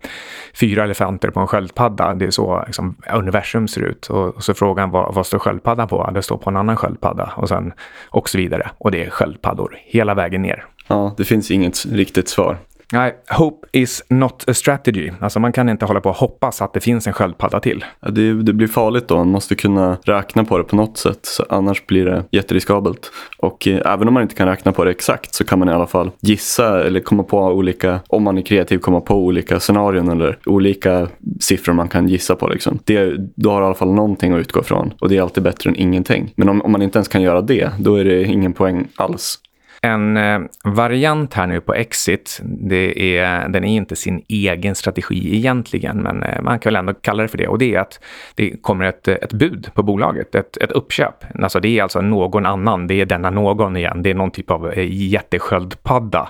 fyra 0.54 0.84
elefanter 0.84 1.30
på 1.30 1.40
en 1.40 1.48
sköldpadda. 1.48 2.14
Det 2.14 2.26
är 2.26 2.32
så 2.32 2.64
liksom, 2.66 2.96
universum 3.14 3.68
ser 3.68 3.82
ut. 3.82 4.08
Och, 4.08 4.44
så 4.44 4.54
frågan 4.54 4.92
vad, 4.92 5.14
vad 5.14 5.26
står 5.26 5.40
sköldpaddan 5.40 5.88
på? 5.88 6.12
Det 6.14 6.22
står 6.22 6.38
på 6.38 6.50
en 6.50 6.58
annan 6.58 6.78
sköldpadda 6.78 7.34
och 7.36 7.50
sen 7.50 7.74
och 8.10 8.30
så 8.30 8.38
vidare. 8.38 8.72
Och 8.78 8.92
det 8.92 9.04
är 9.04 9.10
sköldpaddor 9.10 9.78
hela 9.86 10.14
vägen 10.14 10.33
ner. 10.38 10.66
Ja, 10.88 11.14
det 11.18 11.24
finns 11.24 11.52
inget 11.52 11.86
riktigt 11.86 12.30
svar. 12.30 12.58
Nej, 12.94 13.16
hope 13.30 13.68
is 13.72 14.04
not 14.10 14.44
a 14.48 14.54
strategy. 14.54 15.12
Alltså 15.20 15.40
man 15.40 15.52
kan 15.52 15.70
inte 15.70 15.86
hålla 15.86 16.02
på 16.02 16.10
och 16.10 16.16
hoppas 16.16 16.62
att 16.62 16.74
det 16.74 16.80
finns 16.80 17.08
en 17.08 17.14
sköldpadda 17.14 17.60
till. 17.60 17.86
Ja, 18.00 18.10
det, 18.10 18.44
det, 18.44 18.54
blir 18.54 18.68
farligt 18.68 19.08
då. 19.08 19.16
Man 19.16 19.28
måste 19.28 19.56
kunna 19.56 19.98
räkna 20.04 20.46
på 20.46 20.58
det 20.58 20.64
på 20.64 20.76
något 20.76 20.98
sätt. 20.98 21.20
Så 21.22 21.46
annars 21.50 21.86
blir 21.86 22.06
det 22.06 22.24
jätteriskabelt. 22.32 23.12
Och 23.38 23.68
eh, 23.68 23.94
även 23.94 24.08
om 24.08 24.14
man 24.14 24.24
inte 24.24 24.36
kan 24.36 24.48
räkna 24.48 24.72
på 24.72 24.84
det 24.84 24.92
exakt 24.92 25.34
så 25.34 25.44
kan 25.44 25.60
man 25.60 25.70
i 25.70 25.72
alla 25.72 25.88
fall 25.88 26.12
gissa 26.22 26.84
eller 26.84 27.00
komma 27.00 27.24
på 27.24 27.38
olika, 27.38 28.00
om 28.08 28.24
man 28.24 28.38
är 28.38 28.42
kreativ, 28.42 28.78
komma 28.78 29.02
på 29.02 29.16
olika 29.16 29.60
scenarion 29.60 30.10
eller 30.10 30.38
olika 30.46 31.08
siffror 31.40 31.74
man 31.74 31.90
kan 31.90 32.08
gissa 32.08 32.36
på. 32.36 32.48
Liksom. 32.48 32.80
Det, 32.84 33.16
då 33.36 33.52
har 33.52 33.60
du 33.60 33.66
i 33.66 33.68
alla 33.68 33.76
fall 33.76 33.94
någonting 33.94 34.34
att 34.34 34.40
utgå 34.40 34.60
ifrån. 34.60 34.94
Och 35.00 35.10
det 35.10 35.18
är 35.18 35.22
alltid 35.22 35.44
bättre 35.44 35.70
än 35.70 35.76
ingenting. 35.76 36.34
Men 36.36 36.50
om, 36.50 36.62
om 36.62 36.72
man 36.72 36.82
inte 36.82 36.98
ens 36.98 37.08
kan 37.08 37.22
göra 37.22 37.42
det, 37.42 37.70
då 37.80 37.96
är 37.96 38.06
det 38.06 38.24
ingen 38.24 38.54
poäng 38.54 38.88
alls. 38.96 39.40
En 39.86 40.18
eh, 40.18 40.40
variant 40.64 41.34
här 41.34 41.48
nu 41.48 41.62
på 41.62 41.74
Exit, 41.74 42.40
det 42.44 43.18
är, 43.18 43.50
den 43.50 43.64
är 43.64 43.76
inte 43.76 43.96
sin 43.96 44.24
egen 44.28 44.76
strategi 44.76 45.36
egentligen, 45.36 45.98
men 45.98 46.24
eh, 46.24 46.42
man 46.42 46.60
kan 46.60 46.74
väl 46.74 46.80
ändå 46.80 46.94
kalla 46.94 47.24
det 47.24 47.30
för 47.30 47.38
det. 47.38 47.48
Och 47.48 47.58
det 47.58 47.76
är 47.76 47.80
att 47.80 48.00
det 48.36 48.62
kommer 48.62 48.86
ett, 48.86 49.08
eh, 49.08 49.16
ett 49.16 49.34
bud 49.34 49.70
på 49.74 49.84
bolaget, 49.84 50.36
ett, 50.36 50.58
ett 50.58 50.72
uppköp. 50.72 51.26
Alltså 51.42 51.60
det 51.60 51.80
är 51.80 51.84
alltså 51.84 52.02
någon 52.02 52.46
annan, 52.46 52.88
det 52.88 53.02
är 53.02 53.06
denna 53.06 53.30
någon 53.30 53.78
igen. 53.78 54.04
Det 54.04 54.10
är 54.10 54.14
någon 54.14 54.32
typ 54.32 54.52
av 54.52 54.74
jättesköldpadda 54.88 56.30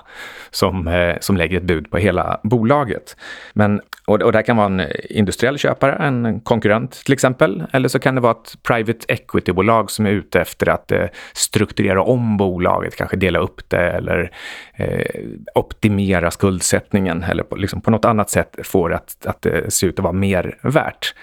som, 0.50 1.10
som 1.20 1.36
lägger 1.36 1.56
ett 1.56 1.62
bud 1.62 1.90
på 1.90 1.98
hela 1.98 2.40
bolaget. 2.42 3.16
Men, 3.52 3.80
och, 4.06 4.22
och 4.22 4.32
det 4.32 4.42
kan 4.42 4.56
vara 4.56 4.66
en 4.66 4.82
industriell 5.10 5.58
köpare, 5.58 5.92
en 5.92 6.40
konkurrent 6.40 7.04
till 7.04 7.12
exempel. 7.12 7.64
Eller 7.72 7.88
så 7.88 7.98
kan 7.98 8.14
det 8.14 8.20
vara 8.20 8.32
ett 8.32 8.62
private 8.62 9.06
equity-bolag 9.08 9.90
som 9.90 10.06
är 10.06 10.10
ute 10.10 10.40
efter 10.40 10.68
att 10.68 10.92
strukturera 11.32 12.02
om 12.02 12.36
bolaget, 12.36 12.96
kanske 12.96 13.16
dela 13.16 13.43
upp 13.44 13.68
det 13.68 13.90
eller 13.90 14.30
eh, 14.74 15.20
optimera 15.54 16.30
skuldsättningen 16.30 17.22
eller 17.22 17.42
på, 17.42 17.56
liksom 17.56 17.80
på 17.80 17.90
något 17.90 18.04
annat 18.04 18.30
sätt 18.30 18.56
få 18.62 18.88
det 18.88 18.96
att, 18.96 19.26
att 19.26 19.42
det 19.42 19.72
ser 19.72 19.86
ut 19.86 19.98
att 19.98 20.02
vara 20.02 20.12
mer 20.12 20.58
värt. 20.62 21.14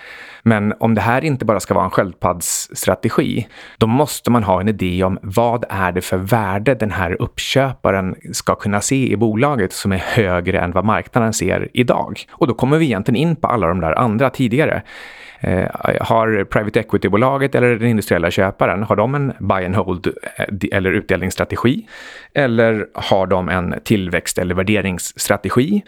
Men 0.43 0.73
om 0.79 0.95
det 0.95 1.01
här 1.01 1.23
inte 1.23 1.45
bara 1.45 1.59
ska 1.59 1.73
vara 1.73 1.85
en 1.85 1.91
sköldpaddsstrategi, 1.91 3.47
då 3.77 3.87
måste 3.87 4.31
man 4.31 4.43
ha 4.43 4.61
en 4.61 4.67
idé 4.67 5.03
om 5.03 5.19
vad 5.21 5.65
är 5.69 5.91
det 5.91 6.01
för 6.01 6.17
värde 6.17 6.75
den 6.75 6.91
här 6.91 7.21
uppköparen 7.21 8.15
ska 8.33 8.55
kunna 8.55 8.81
se 8.81 9.11
i 9.11 9.17
bolaget 9.17 9.73
som 9.73 9.91
är 9.91 9.97
högre 9.97 10.59
än 10.59 10.71
vad 10.71 10.85
marknaden 10.85 11.33
ser 11.33 11.69
idag. 11.73 12.21
Och 12.31 12.47
då 12.47 12.53
kommer 12.53 12.77
vi 12.77 12.85
egentligen 12.85 13.15
in 13.15 13.35
på 13.35 13.47
alla 13.47 13.67
de 13.67 13.81
där 13.81 13.99
andra 13.99 14.29
tidigare. 14.29 14.83
Eh, 15.43 15.67
har 16.01 16.43
private 16.43 16.79
equity-bolaget 16.79 17.55
eller 17.55 17.75
den 17.75 17.87
industriella 17.87 18.31
köparen, 18.31 18.83
har 18.83 18.95
de 18.95 19.15
en 19.15 19.33
buy 19.39 19.65
and 19.65 19.75
hold 19.75 20.07
eh, 20.37 20.77
eller 20.77 20.91
utdelningsstrategi? 20.91 21.87
Eller 22.33 22.87
har 22.93 23.27
de 23.27 23.49
en 23.49 23.75
tillväxt 23.83 24.37
eller 24.37 24.55
värderingsstrategi? 24.55 25.81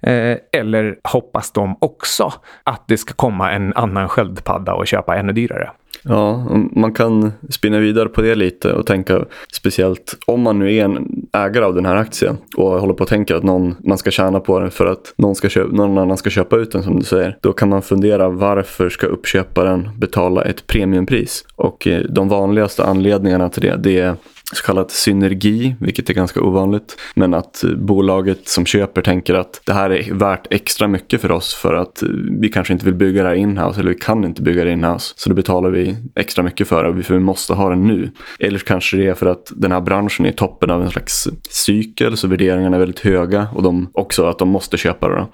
Eh, 0.00 0.36
eller 0.52 0.96
hoppas 1.04 1.52
de 1.52 1.76
också 1.80 2.32
att 2.64 2.88
det 2.88 2.98
ska 2.98 3.14
komma 3.14 3.52
en 3.52 3.72
annan 3.74 4.08
sköldpadda 4.08 4.74
och 4.74 4.86
köpa 4.86 5.16
ännu 5.16 5.32
dyrare? 5.32 5.70
Ja, 6.08 6.46
man 6.72 6.92
kan 6.92 7.32
spinna 7.50 7.78
vidare 7.78 8.08
på 8.08 8.22
det 8.22 8.34
lite 8.34 8.72
och 8.72 8.86
tänka 8.86 9.24
speciellt 9.52 10.16
om 10.26 10.40
man 10.40 10.58
nu 10.58 10.74
är 10.74 10.84
en 10.84 11.26
ägare 11.32 11.64
av 11.64 11.74
den 11.74 11.86
här 11.86 11.96
aktien 11.96 12.36
och 12.56 12.80
håller 12.80 12.94
på 12.94 13.02
att 13.02 13.08
tänka 13.08 13.36
att 13.36 13.42
någon, 13.42 13.74
man 13.84 13.98
ska 13.98 14.10
tjäna 14.10 14.40
på 14.40 14.60
den 14.60 14.70
för 14.70 14.86
att 14.86 15.14
någon, 15.16 15.34
ska 15.34 15.48
köpa, 15.48 15.76
någon 15.76 15.98
annan 15.98 16.16
ska 16.16 16.30
köpa 16.30 16.56
ut 16.56 16.72
den 16.72 16.82
som 16.82 16.98
du 16.98 17.04
säger. 17.04 17.38
Då 17.42 17.52
kan 17.52 17.68
man 17.68 17.82
fundera 17.82 18.28
varför 18.28 18.88
ska 18.88 19.06
uppköparen 19.06 19.88
betala 19.98 20.44
ett 20.44 20.66
premiumpris? 20.66 21.44
Och 21.56 21.86
eh, 21.86 22.00
de 22.00 22.28
vanligaste 22.28 22.84
anledningarna 22.84 23.48
till 23.48 23.62
det, 23.62 23.76
det 23.76 23.98
är 23.98 24.16
så 24.52 24.62
kallat 24.62 24.90
synergi, 24.90 25.76
vilket 25.80 26.10
är 26.10 26.14
ganska 26.14 26.40
ovanligt. 26.40 26.96
Men 27.14 27.34
att 27.34 27.64
eh, 27.64 27.70
bolaget 27.70 28.48
som 28.48 28.66
köper 28.66 29.02
tänker 29.02 29.34
att 29.34 29.60
det 29.64 29.72
här 29.72 29.90
är 29.90 30.14
värt 30.14 30.46
extra 30.50 30.88
mycket 30.88 31.20
för 31.20 31.30
oss 31.30 31.54
för 31.54 31.74
att 31.74 32.02
eh, 32.02 32.08
vi 32.40 32.48
kanske 32.48 32.72
inte 32.72 32.84
vill 32.84 32.94
bygga 32.94 33.22
det 33.22 33.28
här 33.28 33.36
inhouse 33.36 33.80
eller 33.80 33.90
vi 33.90 33.98
kan 33.98 34.24
inte 34.24 34.42
bygga 34.42 34.64
det 34.64 34.72
inhouse. 34.72 35.14
Så 35.16 35.28
då 35.28 35.34
betalar 35.34 35.70
vi 35.70 35.96
extra 36.14 36.44
mycket 36.44 36.68
för 36.68 36.92
det 36.92 37.02
för 37.02 37.14
vi 37.14 37.20
måste 37.20 37.54
ha 37.54 37.68
den 37.68 37.86
nu. 37.86 38.10
Eller 38.38 38.58
kanske 38.58 38.96
det 38.96 39.06
är 39.06 39.14
för 39.14 39.26
att 39.26 39.52
den 39.56 39.72
här 39.72 39.80
branschen 39.80 40.26
är 40.26 40.30
i 40.30 40.32
toppen 40.32 40.70
av 40.70 40.82
en 40.82 40.90
slags 40.90 41.28
cykel 41.50 42.16
så 42.16 42.28
värderingarna 42.28 42.76
är 42.76 42.80
väldigt 42.80 43.00
höga 43.00 43.48
och 43.54 43.62
de 43.62 43.90
också 43.92 44.26
att 44.26 44.38
de 44.38 44.48
måste 44.48 44.76
köpa 44.76 45.08
det. 45.08 45.26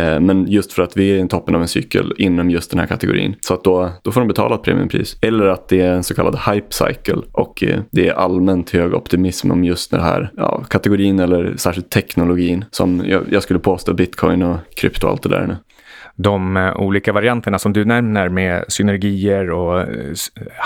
Eh, 0.00 0.20
men 0.20 0.50
just 0.50 0.72
för 0.72 0.82
att 0.82 0.96
vi 0.96 1.10
är 1.10 1.24
i 1.24 1.28
toppen 1.28 1.54
av 1.54 1.62
en 1.62 1.68
cykel 1.68 2.14
inom 2.18 2.50
just 2.50 2.70
den 2.70 2.80
här 2.80 2.86
kategorin. 2.86 3.34
Så 3.40 3.54
att 3.54 3.64
då, 3.64 3.90
då 4.02 4.12
får 4.12 4.20
de 4.20 4.28
betala 4.28 4.54
ett 4.54 4.62
premiumpris. 4.62 5.18
Eller 5.22 5.46
att 5.46 5.68
det 5.68 5.80
är 5.80 5.92
en 5.92 6.04
så 6.04 6.14
kallad 6.14 6.38
hype 6.46 6.66
cycle 6.70 7.22
och 7.32 7.62
eh, 7.62 7.80
det 7.90 8.08
är 8.08 8.12
allmänt 8.12 8.55
allmänt 8.56 8.70
hög 8.70 8.94
optimism 8.94 9.50
om 9.50 9.64
just 9.64 9.90
den 9.90 10.00
här 10.00 10.30
ja, 10.36 10.64
kategorin 10.68 11.20
eller 11.20 11.56
särskilt 11.56 11.90
teknologin 11.90 12.64
som 12.70 13.02
jag, 13.06 13.22
jag 13.30 13.42
skulle 13.42 13.60
påstå 13.60 13.94
bitcoin 13.94 14.42
och 14.42 14.56
krypto 14.76 15.06
och 15.06 15.12
allt 15.12 15.22
det 15.22 15.28
där 15.28 15.46
nu. 15.46 15.56
De 16.16 16.56
eh, 16.56 16.76
olika 16.76 17.12
varianterna 17.12 17.58
som 17.58 17.72
du 17.72 17.84
nämner 17.84 18.28
med 18.28 18.64
synergier 18.68 19.50
och 19.50 19.80
eh, 19.80 20.14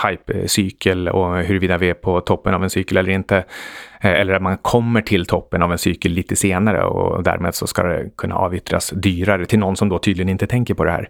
hypecykel 0.04 1.08
eh, 1.08 1.14
och 1.14 1.36
huruvida 1.36 1.78
vi 1.78 1.90
är 1.90 1.94
på 1.94 2.20
toppen 2.20 2.54
av 2.54 2.62
en 2.62 2.70
cykel 2.70 2.96
eller 2.96 3.10
inte 3.10 3.44
Eh, 4.00 4.10
eller 4.10 4.34
att 4.34 4.42
man 4.42 4.58
kommer 4.58 5.02
till 5.02 5.26
toppen 5.26 5.62
av 5.62 5.72
en 5.72 5.78
cykel 5.78 6.12
lite 6.12 6.36
senare 6.36 6.84
och 6.84 7.22
därmed 7.22 7.54
så 7.54 7.66
ska 7.66 7.82
det 7.82 8.16
kunna 8.16 8.34
avyttras 8.34 8.90
dyrare 8.90 9.46
till 9.46 9.58
någon 9.58 9.76
som 9.76 9.88
då 9.88 9.98
tydligen 9.98 10.28
inte 10.28 10.46
tänker 10.46 10.74
på 10.74 10.84
det 10.84 10.90
här. 10.90 11.08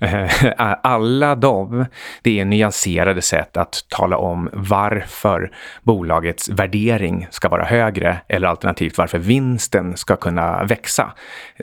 Eh, 0.00 0.52
alla 0.82 1.34
de, 1.34 1.86
det 2.22 2.40
är 2.40 2.44
nyanserade 2.44 3.22
sätt 3.22 3.56
att 3.56 3.84
tala 3.88 4.16
om 4.16 4.50
varför 4.52 5.50
bolagets 5.82 6.48
värdering 6.48 7.26
ska 7.30 7.48
vara 7.48 7.64
högre 7.64 8.18
eller 8.28 8.48
alternativt 8.48 8.98
varför 8.98 9.18
vinsten 9.18 9.96
ska 9.96 10.16
kunna 10.16 10.64
växa. 10.64 11.12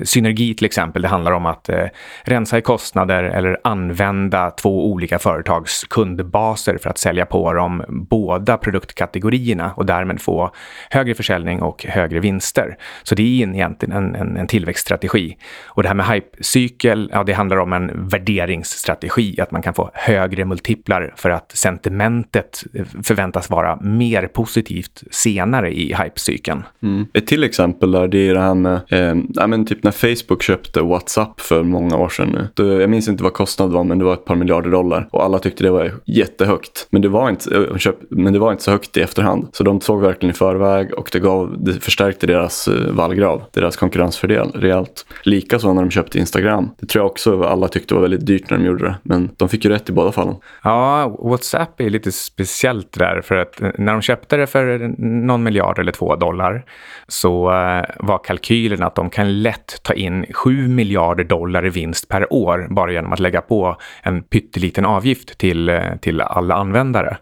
Synergi 0.04 0.56
till 0.56 0.66
exempel, 0.66 1.02
det 1.02 1.08
handlar 1.08 1.32
om 1.32 1.46
att 1.46 1.70
eh, 1.70 1.86
rensa 2.24 2.58
i 2.58 2.62
kostnader 2.62 3.24
eller 3.24 3.58
använda 3.64 4.52
två 4.52 4.92
olika 4.92 5.20
företags 5.20 5.84
kundbaser 5.84 6.78
för 6.78 6.90
att 6.90 6.98
sälja 6.98 7.26
på 7.26 7.54
dem 7.54 7.84
båda 7.88 8.58
produktkategorierna 8.58 9.72
och 9.76 9.86
därmed 9.86 10.22
få 10.22 10.52
högre 10.90 11.16
försäljning 11.16 11.62
och 11.62 11.86
högre 11.86 12.20
vinster. 12.20 12.78
Så 13.04 13.16
det 13.16 13.24
är 13.24 13.48
egentligen 13.48 13.96
en, 13.96 14.16
en, 14.16 14.38
en 14.38 14.48
tillväxtstrategi. 14.48 15.38
Och 15.66 15.84
det 15.84 15.90
här 15.90 15.96
med 15.96 16.06
hypecykel, 16.06 17.10
ja, 17.14 17.24
det 17.24 17.34
handlar 17.34 17.58
om 17.58 17.74
en 17.74 18.08
värderingsstrategi, 18.08 19.42
att 19.42 19.52
man 19.52 19.62
kan 19.62 19.74
få 19.74 19.92
högre 19.94 20.46
multiplar 20.46 21.14
för 21.18 21.30
att 21.30 21.52
sentimentet 21.52 22.64
eh, 22.74 22.86
förväntas 23.04 23.50
vara 23.50 23.76
mer 23.82 24.28
positivt 24.28 25.04
senare 25.12 25.72
i 25.72 25.94
hypecykeln. 25.94 26.64
Mm. 26.84 27.06
Ett 27.14 27.28
till 27.28 27.44
exempel 27.44 27.92
där, 27.92 28.08
det 28.08 28.30
är 28.30 28.34
det 28.34 28.42
här 28.42 28.56
med, 28.56 28.80
eh, 28.90 29.16
ja, 29.34 29.48
men 29.48 29.66
typ 29.66 29.84
när 29.84 29.92
Facebook 29.92 30.44
köpte 30.44 30.82
WhatsApp 30.82 31.42
för 31.42 31.64
många 31.64 31.98
år 31.98 32.10
sedan 32.10 32.30
nu. 32.30 32.48
Då, 32.54 32.82
jag 32.82 32.90
minns 32.90 33.08
inte 33.08 33.24
vad 33.24 33.34
kostnaden 33.34 33.74
var, 33.74 33.84
men 33.84 34.00
det 34.00 34.06
var 34.06 34.14
ett 34.14 34.26
par 34.26 34.36
miljarder 34.36 34.72
dollar 34.72 35.08
och 35.12 35.24
alla 35.24 35.40
tyckte 35.40 35.64
det 35.64 35.72
var 35.72 35.92
jättehögt. 36.06 36.88
Men 36.90 37.02
det 37.02 37.10
var 37.10 37.30
inte, 37.30 37.56
eh, 37.56 37.92
men 38.10 38.34
det 38.34 38.40
var 38.40 38.52
inte 38.52 38.64
så 38.64 38.72
högt 38.72 38.98
i 38.98 39.02
efterhand. 39.02 39.48
Så 39.52 39.64
de 39.64 39.82
såg 39.82 40.02
verkligen 40.02 40.32
i 40.32 40.38
förväg 40.38 40.55
förväg 40.56 40.94
och 40.94 41.10
det, 41.12 41.20
gav, 41.20 41.56
det 41.64 41.74
förstärkte 41.74 42.28
deras 42.28 42.68
eh, 42.68 42.92
vallgrav, 42.92 43.44
deras 43.54 43.76
konkurrensfördel 43.76 44.52
rejält. 44.52 45.06
Likaså 45.24 45.74
när 45.74 45.82
de 45.82 45.92
köpte 45.92 46.20
Instagram. 46.20 46.70
Det 46.80 46.88
tror 46.88 47.04
jag 47.04 47.12
också 47.12 47.44
alla 47.44 47.68
tyckte 47.68 47.94
var 47.94 48.02
väldigt 48.02 48.26
dyrt 48.26 48.50
när 48.50 48.58
de 48.58 48.66
gjorde 48.66 48.86
det. 48.86 48.96
Men 49.04 49.30
de 49.38 49.50
fick 49.50 49.66
ju 49.66 49.72
rätt 49.72 49.90
i 49.90 49.94
båda 49.94 50.12
fallen. 50.12 50.36
Ja, 50.64 51.08
WhatsApp 51.20 51.82
är 51.82 51.90
lite 51.90 52.12
speciellt 52.12 53.00
där 53.00 53.22
för 53.22 53.36
att 53.36 53.62
eh, 53.62 53.70
när 53.78 53.92
de 53.92 54.02
köpte 54.02 54.38
det 54.38 54.48
för 54.48 54.96
någon 54.98 55.44
miljard 55.44 55.80
eller 55.80 55.92
två 55.92 56.16
dollar 56.16 56.66
så 57.08 57.52
eh, 57.52 57.86
var 58.00 58.24
kalkylen 58.24 58.84
att 58.84 58.96
de 58.96 59.10
kan 59.10 59.42
lätt 59.42 59.84
ta 59.84 59.94
in 59.94 60.26
7 60.34 60.68
miljarder 60.68 61.24
dollar 61.24 61.66
i 61.66 61.70
vinst 61.70 62.08
per 62.08 62.34
år 62.34 62.68
bara 62.70 62.92
genom 62.92 63.14
att 63.14 63.20
lägga 63.20 63.42
på 63.42 63.78
en 64.04 64.24
pytteliten 64.24 64.86
avgift 64.86 65.38
till, 65.38 65.82
till 66.02 66.22
alla 66.22 66.56
användare. 66.56 67.18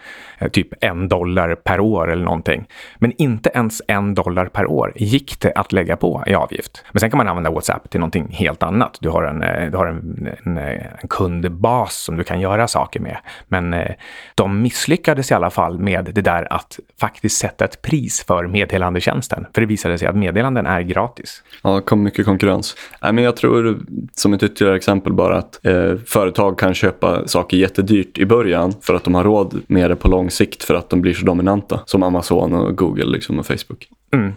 Typ 0.52 0.68
en 0.82 1.08
dollar 1.08 1.56
per 1.56 1.80
år 1.80 2.12
eller 2.12 2.24
någonting. 2.24 2.66
Men 3.00 3.12
inte 3.24 3.52
ens 3.54 3.82
en 3.88 4.14
dollar 4.14 4.46
per 4.46 4.66
år 4.66 4.94
gick 4.96 5.40
det 5.40 5.52
att 5.56 5.72
lägga 5.72 5.96
på 5.96 6.24
i 6.28 6.34
avgift. 6.34 6.84
Men 6.92 7.00
sen 7.00 7.10
kan 7.10 7.18
man 7.18 7.28
använda 7.28 7.52
WhatsApp 7.52 7.90
till 7.90 8.00
någonting 8.00 8.28
helt 8.32 8.64
annat. 8.64 8.98
Du 9.02 9.10
har 9.10 9.24
en, 9.24 9.44
eh, 9.44 9.72
du 9.72 9.78
har 9.78 9.86
en, 9.86 10.30
en, 10.46 10.58
eh, 10.58 10.86
en 11.02 11.08
kundbas 11.08 11.96
som 11.96 12.18
du 12.18 12.24
kan 12.24 12.40
göra 12.40 12.68
saker 12.68 13.00
med. 13.00 13.18
Men 13.48 13.74
eh, 13.74 13.92
de 14.36 14.62
misslyckades 14.62 15.32
i 15.32 15.34
alla 15.34 15.50
fall 15.50 15.80
med 15.80 16.10
det 16.14 16.22
där 16.22 16.54
att 16.54 16.80
faktiskt 17.00 17.38
sätta 17.38 17.66
ett 17.66 17.82
pris 17.82 18.24
för 18.28 18.48
meddelandetjänsten. 18.48 19.46
För 19.54 19.62
det 19.62 19.68
visade 19.68 19.98
sig 19.98 20.08
att 20.08 20.16
meddelanden 20.16 20.66
är 20.66 20.82
gratis. 20.82 21.44
Ja, 21.64 21.76
det 21.76 21.82
kom 21.82 22.04
mycket 22.04 22.26
konkurrens. 22.26 22.76
Nej, 23.02 23.14
men 23.14 23.24
jag 23.24 23.36
tror 23.36 23.80
som 24.14 24.34
ett 24.34 24.44
ytterligare 24.44 24.76
exempel 24.76 25.14
bara 25.14 25.38
att 25.38 25.66
eh, 25.66 25.96
företag 26.06 26.60
kan 26.60 26.74
köpa 26.74 27.28
saker 27.28 27.58
jättedyrt 27.58 28.18
i 28.18 28.26
början 28.26 28.74
för 28.82 28.94
att 28.94 29.04
de 29.04 29.16
har 29.16 29.24
råd 29.24 29.62
med 29.68 29.90
det 29.90 29.96
på 29.96 30.08
lång 30.08 30.30
sikt 30.30 30.64
för 30.64 30.76
att 30.76 30.90
de 30.90 31.02
blir 31.02 31.14
så 31.14 31.26
dominanta. 31.26 31.80
Som 31.86 32.04
Amazon 32.04 32.54
och 32.54 32.78
Google 32.78 33.13
liksom 33.14 33.36
med 33.36 33.46
Facebook. 33.46 33.88
Mm. 34.14 34.34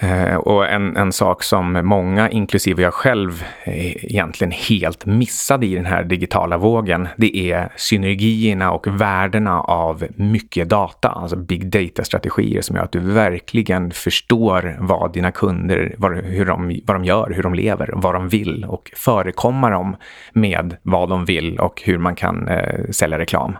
Eh, 0.00 0.36
och 0.36 0.68
en, 0.68 0.96
en 0.96 1.12
sak 1.12 1.42
som 1.42 1.80
många, 1.84 2.30
inklusive 2.30 2.82
jag 2.82 2.94
själv, 2.94 3.44
eh, 3.64 4.04
egentligen 4.04 4.52
helt 4.52 5.06
missade 5.06 5.66
i 5.66 5.74
den 5.74 5.86
här 5.86 6.04
digitala 6.04 6.56
vågen, 6.56 7.08
det 7.16 7.52
är 7.52 7.68
synergierna 7.76 8.72
och 8.72 8.86
värdena 9.00 9.60
av 9.60 10.04
mycket 10.16 10.68
data, 10.68 11.08
alltså 11.08 11.36
big 11.36 11.70
data-strategier 11.70 12.62
som 12.62 12.76
gör 12.76 12.84
att 12.84 12.92
du 12.92 13.00
verkligen 13.00 13.90
förstår 13.90 14.76
vad 14.80 15.12
dina 15.12 15.30
kunder, 15.30 15.94
vad, 15.98 16.16
hur 16.16 16.44
de, 16.44 16.80
vad 16.84 16.96
de 16.96 17.04
gör, 17.04 17.32
hur 17.36 17.42
de 17.42 17.54
lever, 17.54 17.90
vad 17.94 18.14
de 18.14 18.28
vill 18.28 18.64
och 18.64 18.90
förekomma 18.96 19.70
dem 19.70 19.96
med 20.32 20.76
vad 20.82 21.08
de 21.08 21.24
vill 21.24 21.58
och 21.58 21.82
hur 21.84 21.98
man 21.98 22.14
kan 22.14 22.48
eh, 22.48 22.90
sälja 22.90 23.18
reklam. 23.18 23.56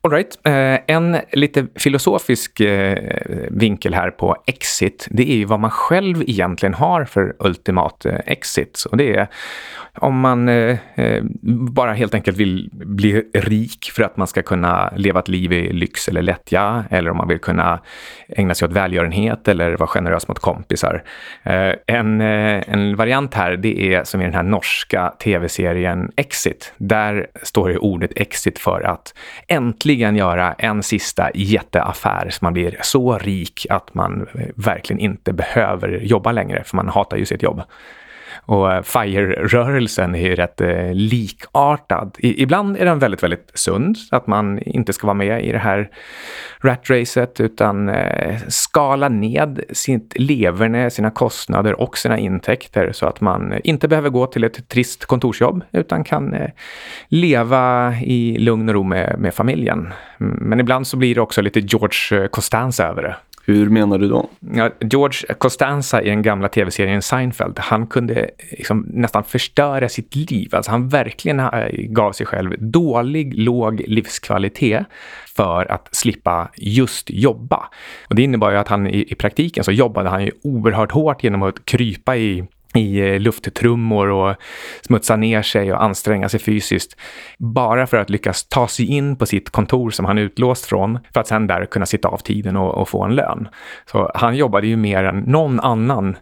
All 0.00 0.10
right. 0.10 0.38
Eh, 0.44 0.94
en 0.96 1.16
lite 1.32 1.66
filosofisk 1.74 2.60
eh, 2.60 2.98
vinkel 3.50 3.94
här 3.94 4.10
på 4.10 4.36
exit, 4.46 5.06
det 5.10 5.30
är 5.30 5.36
ju 5.36 5.44
vad 5.54 5.60
man 5.60 5.70
själv 5.70 6.22
egentligen 6.26 6.74
har 6.74 7.04
för 7.04 7.34
ultimat 7.38 8.06
eh, 8.06 8.18
exit. 8.26 8.84
Och 8.90 8.96
det 8.96 9.16
är 9.16 9.28
om 9.98 10.20
man 10.20 10.48
eh, 10.48 10.78
eh, 10.94 11.22
bara 11.74 11.92
helt 11.92 12.14
enkelt 12.14 12.36
vill 12.36 12.70
bli 12.72 13.24
rik 13.34 13.90
för 13.92 14.02
att 14.02 14.16
man 14.16 14.26
ska 14.26 14.42
kunna 14.42 14.92
leva 14.96 15.20
ett 15.20 15.28
liv 15.28 15.52
i 15.52 15.72
lyx 15.72 16.08
eller 16.08 16.22
lättja, 16.22 16.84
eller 16.90 17.10
om 17.10 17.16
man 17.16 17.28
vill 17.28 17.38
kunna 17.38 17.80
ägna 18.28 18.54
sig 18.54 18.66
åt 18.66 18.72
välgörenhet 18.72 19.48
eller 19.48 19.76
vara 19.76 19.86
generös 19.86 20.28
mot 20.28 20.38
kompisar. 20.38 21.02
Eh, 21.42 21.72
en, 21.86 22.20
eh, 22.20 22.62
en 22.68 22.96
variant 22.96 23.34
här, 23.34 23.56
det 23.56 23.94
är 23.94 24.04
som 24.04 24.20
i 24.20 24.24
den 24.24 24.34
här 24.34 24.42
norska 24.42 25.12
tv-serien 25.22 26.10
Exit. 26.16 26.72
Där 26.76 27.26
står 27.42 27.68
det 27.68 27.78
ordet 27.78 28.10
exit 28.16 28.58
för 28.58 28.80
att 28.82 29.14
äntligen 29.48 30.16
göra 30.16 30.52
en 30.52 30.82
sista 30.82 31.30
jätteaffär 31.34 32.30
så 32.30 32.38
man 32.44 32.52
blir 32.52 32.76
så 32.82 33.18
rik 33.18 33.66
att 33.70 33.94
man 33.94 34.26
eh, 34.34 34.46
verkligen 34.56 35.00
inte 35.00 35.32
behöver 35.32 35.43
behöver 35.44 35.88
jobba 35.88 36.32
längre, 36.32 36.64
för 36.64 36.76
man 36.76 36.88
hatar 36.88 37.16
ju 37.16 37.26
sitt 37.26 37.42
jobb. 37.42 37.62
Och 38.46 38.72
eh, 38.72 38.82
FIRE-rörelsen 38.82 40.14
är 40.14 40.28
ju 40.28 40.34
rätt 40.34 40.60
eh, 40.60 40.92
likartad. 40.92 42.16
I, 42.18 42.42
ibland 42.42 42.76
är 42.76 42.84
den 42.84 42.98
väldigt, 42.98 43.22
väldigt 43.22 43.50
sund, 43.54 43.96
att 44.10 44.26
man 44.26 44.58
inte 44.58 44.92
ska 44.92 45.06
vara 45.06 45.14
med 45.14 45.44
i 45.44 45.52
det 45.52 45.58
här 45.58 45.90
rat-racet 46.60 47.40
utan 47.40 47.88
eh, 47.88 48.38
skala 48.48 49.08
ned 49.08 49.60
sitt 49.70 50.12
leverne, 50.16 50.90
sina 50.90 51.10
kostnader 51.10 51.80
och 51.80 51.98
sina 51.98 52.18
intäkter 52.18 52.92
så 52.92 53.06
att 53.06 53.20
man 53.20 53.54
inte 53.64 53.88
behöver 53.88 54.10
gå 54.10 54.26
till 54.26 54.44
ett 54.44 54.68
trist 54.68 55.04
kontorsjobb 55.04 55.64
utan 55.72 56.04
kan 56.04 56.34
eh, 56.34 56.50
leva 57.08 57.94
i 58.02 58.38
lugn 58.38 58.68
och 58.68 58.74
ro 58.74 58.82
med, 58.82 59.16
med 59.18 59.34
familjen. 59.34 59.92
Men 60.18 60.60
ibland 60.60 60.86
så 60.86 60.96
blir 60.96 61.14
det 61.14 61.20
också 61.20 61.42
lite 61.42 61.60
George 61.60 62.28
Costanza 62.28 62.84
över 62.86 63.02
det. 63.02 63.16
Hur 63.46 63.70
menar 63.70 63.98
du 63.98 64.08
då? 64.08 64.28
Ja, 64.54 64.70
George 64.80 65.34
Costanza 65.38 66.02
i 66.02 66.08
den 66.08 66.22
gamla 66.22 66.48
tv-serien 66.48 67.02
Seinfeld, 67.02 67.58
han 67.58 67.86
kunde 67.86 68.30
liksom 68.50 68.86
nästan 68.88 69.24
förstöra 69.24 69.88
sitt 69.88 70.16
liv. 70.16 70.54
Alltså 70.54 70.70
han 70.70 70.88
verkligen 70.88 71.40
eh, 71.40 71.68
gav 71.70 72.12
sig 72.12 72.26
själv 72.26 72.54
dålig, 72.58 73.38
låg 73.38 73.80
livskvalitet 73.80 74.86
för 75.36 75.72
att 75.72 75.88
slippa 75.92 76.48
just 76.56 77.10
jobba. 77.10 77.68
Och 78.08 78.14
det 78.14 78.22
innebar 78.22 78.50
ju 78.50 78.56
att 78.56 78.68
han 78.68 78.86
i, 78.86 79.12
i 79.12 79.14
praktiken 79.14 79.64
så 79.64 79.72
jobbade 79.72 80.08
han 80.08 80.24
ju 80.24 80.30
oerhört 80.42 80.92
hårt 80.92 81.24
genom 81.24 81.42
att 81.42 81.64
krypa 81.64 82.16
i 82.16 82.44
i 82.74 82.98
eh, 83.00 83.20
lufttrummor 83.20 84.08
och 84.10 84.36
smutsa 84.82 85.16
ner 85.16 85.42
sig 85.42 85.72
och 85.72 85.82
anstränga 85.82 86.28
sig 86.28 86.40
fysiskt. 86.40 86.96
Bara 87.38 87.86
för 87.86 87.96
att 87.96 88.10
lyckas 88.10 88.44
ta 88.44 88.68
sig 88.68 88.86
in 88.86 89.16
på 89.16 89.26
sitt 89.26 89.50
kontor 89.50 89.90
som 89.90 90.04
han 90.04 90.18
är 90.18 90.22
utlåst 90.22 90.66
från 90.66 90.98
för 91.12 91.20
att 91.20 91.26
sen 91.26 91.46
där 91.46 91.66
kunna 91.66 91.86
sitta 91.86 92.08
av 92.08 92.18
tiden 92.18 92.56
och, 92.56 92.74
och, 92.74 92.88
få 92.88 93.02
en 93.02 93.14
lön. 93.14 93.48
Så 93.90 94.10
han 94.14 94.36
jobbade 94.36 94.66
ju 94.66 94.76
mer 94.76 95.04
än 95.04 95.18
någon 95.18 95.60
annan 95.60 96.16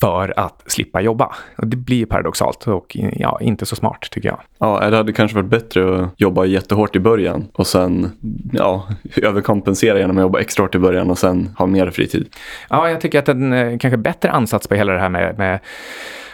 för 0.00 0.34
att 0.36 0.62
slippa 0.66 1.00
jobba. 1.00 1.34
Och 1.58 1.66
det 1.66 1.76
blir 1.76 2.06
paradoxalt 2.06 2.68
och 2.68 2.96
ja, 3.12 3.38
inte 3.40 3.66
så 3.66 3.76
smart 3.76 4.08
tycker 4.10 4.28
jag. 4.28 4.40
Ja, 4.58 4.90
det 4.90 4.96
hade 4.96 5.12
kanske 5.12 5.36
varit 5.36 5.50
bättre 5.50 6.02
att 6.02 6.10
jobba 6.16 6.44
jättehårt 6.44 6.96
i 6.96 7.00
början 7.00 7.48
och 7.52 7.66
sen 7.66 8.10
ja, 8.52 8.88
överkompensera 9.16 9.98
genom 9.98 10.18
att 10.18 10.22
jobba 10.22 10.40
extra 10.40 10.64
hårt 10.64 10.74
i 10.74 10.78
början 10.78 11.10
och 11.10 11.18
sen 11.18 11.50
ha 11.58 11.66
mer 11.66 11.90
fritid. 11.90 12.28
Ja, 12.70 12.90
jag 12.90 13.00
tycker 13.00 13.18
att 13.18 13.28
en 13.28 13.52
eh, 13.52 13.78
kanske 13.78 13.96
bättre 13.96 14.30
ansats 14.30 14.68
på 14.68 14.74
hela 14.74 14.92
det 14.92 14.98
här 14.98 15.08
med, 15.08 15.38
med 15.38 15.60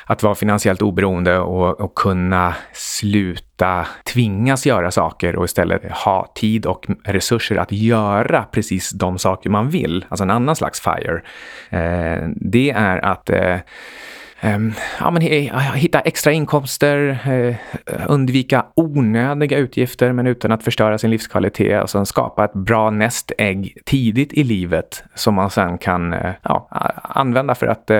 att 0.06 0.22
vara 0.22 0.34
finansiellt 0.34 0.82
oberoende 0.82 1.38
och, 1.38 1.80
och, 1.80 1.94
kunna 1.94 2.54
sluta 2.72 3.86
tvingas 4.12 4.66
göra 4.66 4.90
saker 4.90 5.36
och 5.36 5.44
istället 5.44 5.92
ha 5.92 6.32
tid 6.34 6.66
och 6.66 6.86
resurser 7.04 7.56
att 7.56 7.72
göra 7.72 8.42
precis 8.42 8.90
de 8.90 9.18
saker 9.18 9.50
man 9.50 9.70
vill, 9.70 10.04
alltså 10.08 10.24
en 10.24 10.30
annan 10.30 10.56
slags 10.56 10.80
FIRE. 10.80 11.22
Eh, 11.70 12.28
det 12.36 12.70
är 12.70 13.04
att 13.04 13.30
eh, 13.30 13.58
ehm, 14.40 14.72
ja, 15.00 15.10
men, 15.10 15.22
eh, 15.22 15.72
hitta 15.74 16.00
extra 16.00 16.32
inkomster, 16.32 17.18
eh, 17.24 17.56
undvika 18.08 18.66
onödiga 18.76 19.58
utgifter 19.58 20.12
men 20.12 20.26
utan 20.26 20.52
att 20.52 20.64
förstöra 20.64 20.98
sin 20.98 21.10
livskvalitet 21.10 21.82
och 21.82 21.90
sen 21.90 22.06
skapa 22.06 22.44
ett 22.44 22.54
bra 22.54 22.90
nästägg 22.90 23.78
tidigt 23.84 24.32
i 24.32 24.44
livet 24.44 25.04
som 25.14 25.34
man 25.34 25.50
sen 25.50 25.78
kan 25.78 26.12
eh, 26.12 26.32
ja, 26.42 26.68
använda 27.02 27.54
för 27.54 27.66
att 27.66 27.90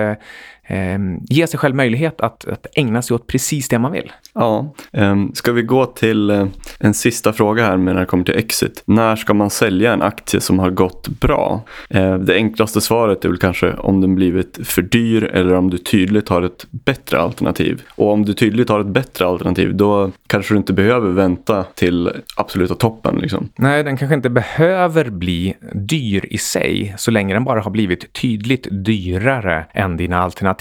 eh, 0.63 0.99
ge 1.29 1.47
sig 1.47 1.59
själv 1.59 1.75
möjlighet 1.75 2.21
att, 2.21 2.47
att 2.47 2.67
ägna 2.75 3.01
sig 3.01 3.15
åt 3.15 3.27
precis 3.27 3.69
det 3.69 3.79
man 3.79 3.91
vill. 3.91 4.11
Ja, 4.33 4.73
um, 4.91 5.31
ska 5.33 5.51
vi 5.51 5.61
gå 5.61 5.85
till 5.85 6.31
uh, 6.31 6.47
en 6.79 6.93
sista 6.93 7.33
fråga 7.33 7.65
här 7.65 7.77
när 7.77 7.93
det 7.93 8.05
kommer 8.05 8.23
till 8.23 8.37
exit. 8.37 8.83
När 8.85 9.15
ska 9.15 9.33
man 9.33 9.49
sälja 9.49 9.93
en 9.93 10.01
aktie 10.01 10.41
som 10.41 10.59
har 10.59 10.69
gått 10.69 11.07
bra? 11.07 11.61
Uh, 11.95 12.15
det 12.15 12.35
enklaste 12.35 12.81
svaret 12.81 13.25
är 13.25 13.29
väl 13.29 13.37
kanske 13.37 13.73
om 13.73 14.01
den 14.01 14.15
blivit 14.15 14.59
för 14.63 14.81
dyr 14.81 15.23
eller 15.23 15.53
om 15.53 15.69
du 15.69 15.77
tydligt 15.77 16.29
har 16.29 16.41
ett 16.41 16.65
bättre 16.71 17.19
alternativ. 17.19 17.81
Och 17.95 18.11
om 18.11 18.25
du 18.25 18.33
tydligt 18.33 18.69
har 18.69 18.79
ett 18.79 18.87
bättre 18.87 19.25
alternativ 19.25 19.75
då 19.75 20.11
kanske 20.27 20.53
du 20.53 20.57
inte 20.57 20.73
behöver 20.73 21.11
vänta 21.11 21.63
till 21.63 22.11
absoluta 22.35 22.75
toppen. 22.75 23.15
Liksom. 23.15 23.49
Nej, 23.55 23.83
den 23.83 23.97
kanske 23.97 24.15
inte 24.15 24.29
behöver 24.29 25.09
bli 25.09 25.55
dyr 25.73 26.25
i 26.29 26.37
sig 26.37 26.93
så 26.97 27.11
länge 27.11 27.33
den 27.33 27.43
bara 27.43 27.61
har 27.61 27.71
blivit 27.71 28.13
tydligt 28.13 28.67
dyrare 28.71 29.65
än 29.73 29.97
dina 29.97 30.19
alternativ. 30.19 30.52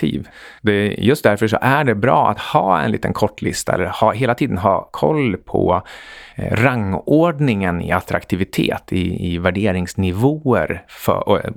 Det, 0.60 0.94
just 0.98 1.24
därför 1.24 1.48
så 1.48 1.58
är 1.60 1.84
det 1.84 1.94
bra 1.94 2.30
att 2.30 2.38
ha 2.38 2.80
en 2.80 2.90
liten 2.90 3.12
kortlista 3.12 3.74
eller 3.74 3.86
ha, 3.86 4.12
hela 4.12 4.34
tiden 4.34 4.58
ha 4.58 4.88
koll 4.90 5.36
på 5.36 5.82
eh, 6.34 6.56
rangordningen 6.56 7.82
i 7.82 7.92
attraktivitet, 7.92 8.92
i, 8.92 9.32
i 9.32 9.38
värderingsnivåer, 9.38 10.84
för, 10.88 11.28
och, 11.28 11.44
eh, 11.44 11.50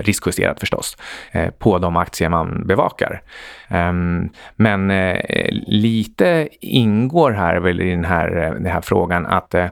riskjusterat 0.00 0.60
förstås, 0.60 0.96
eh, 1.32 1.50
på 1.50 1.78
de 1.78 1.96
aktier 1.96 2.28
man 2.28 2.66
bevakar. 2.66 3.22
Um, 3.70 4.30
men 4.56 4.90
eh, 4.90 5.48
lite 5.66 6.48
ingår 6.60 7.30
här 7.30 7.56
väl 7.56 7.80
i 7.80 7.90
den 7.90 8.04
här, 8.04 8.36
eh, 8.36 8.52
den 8.52 8.66
här 8.66 8.80
frågan 8.80 9.26
att 9.26 9.54
eh, 9.54 9.66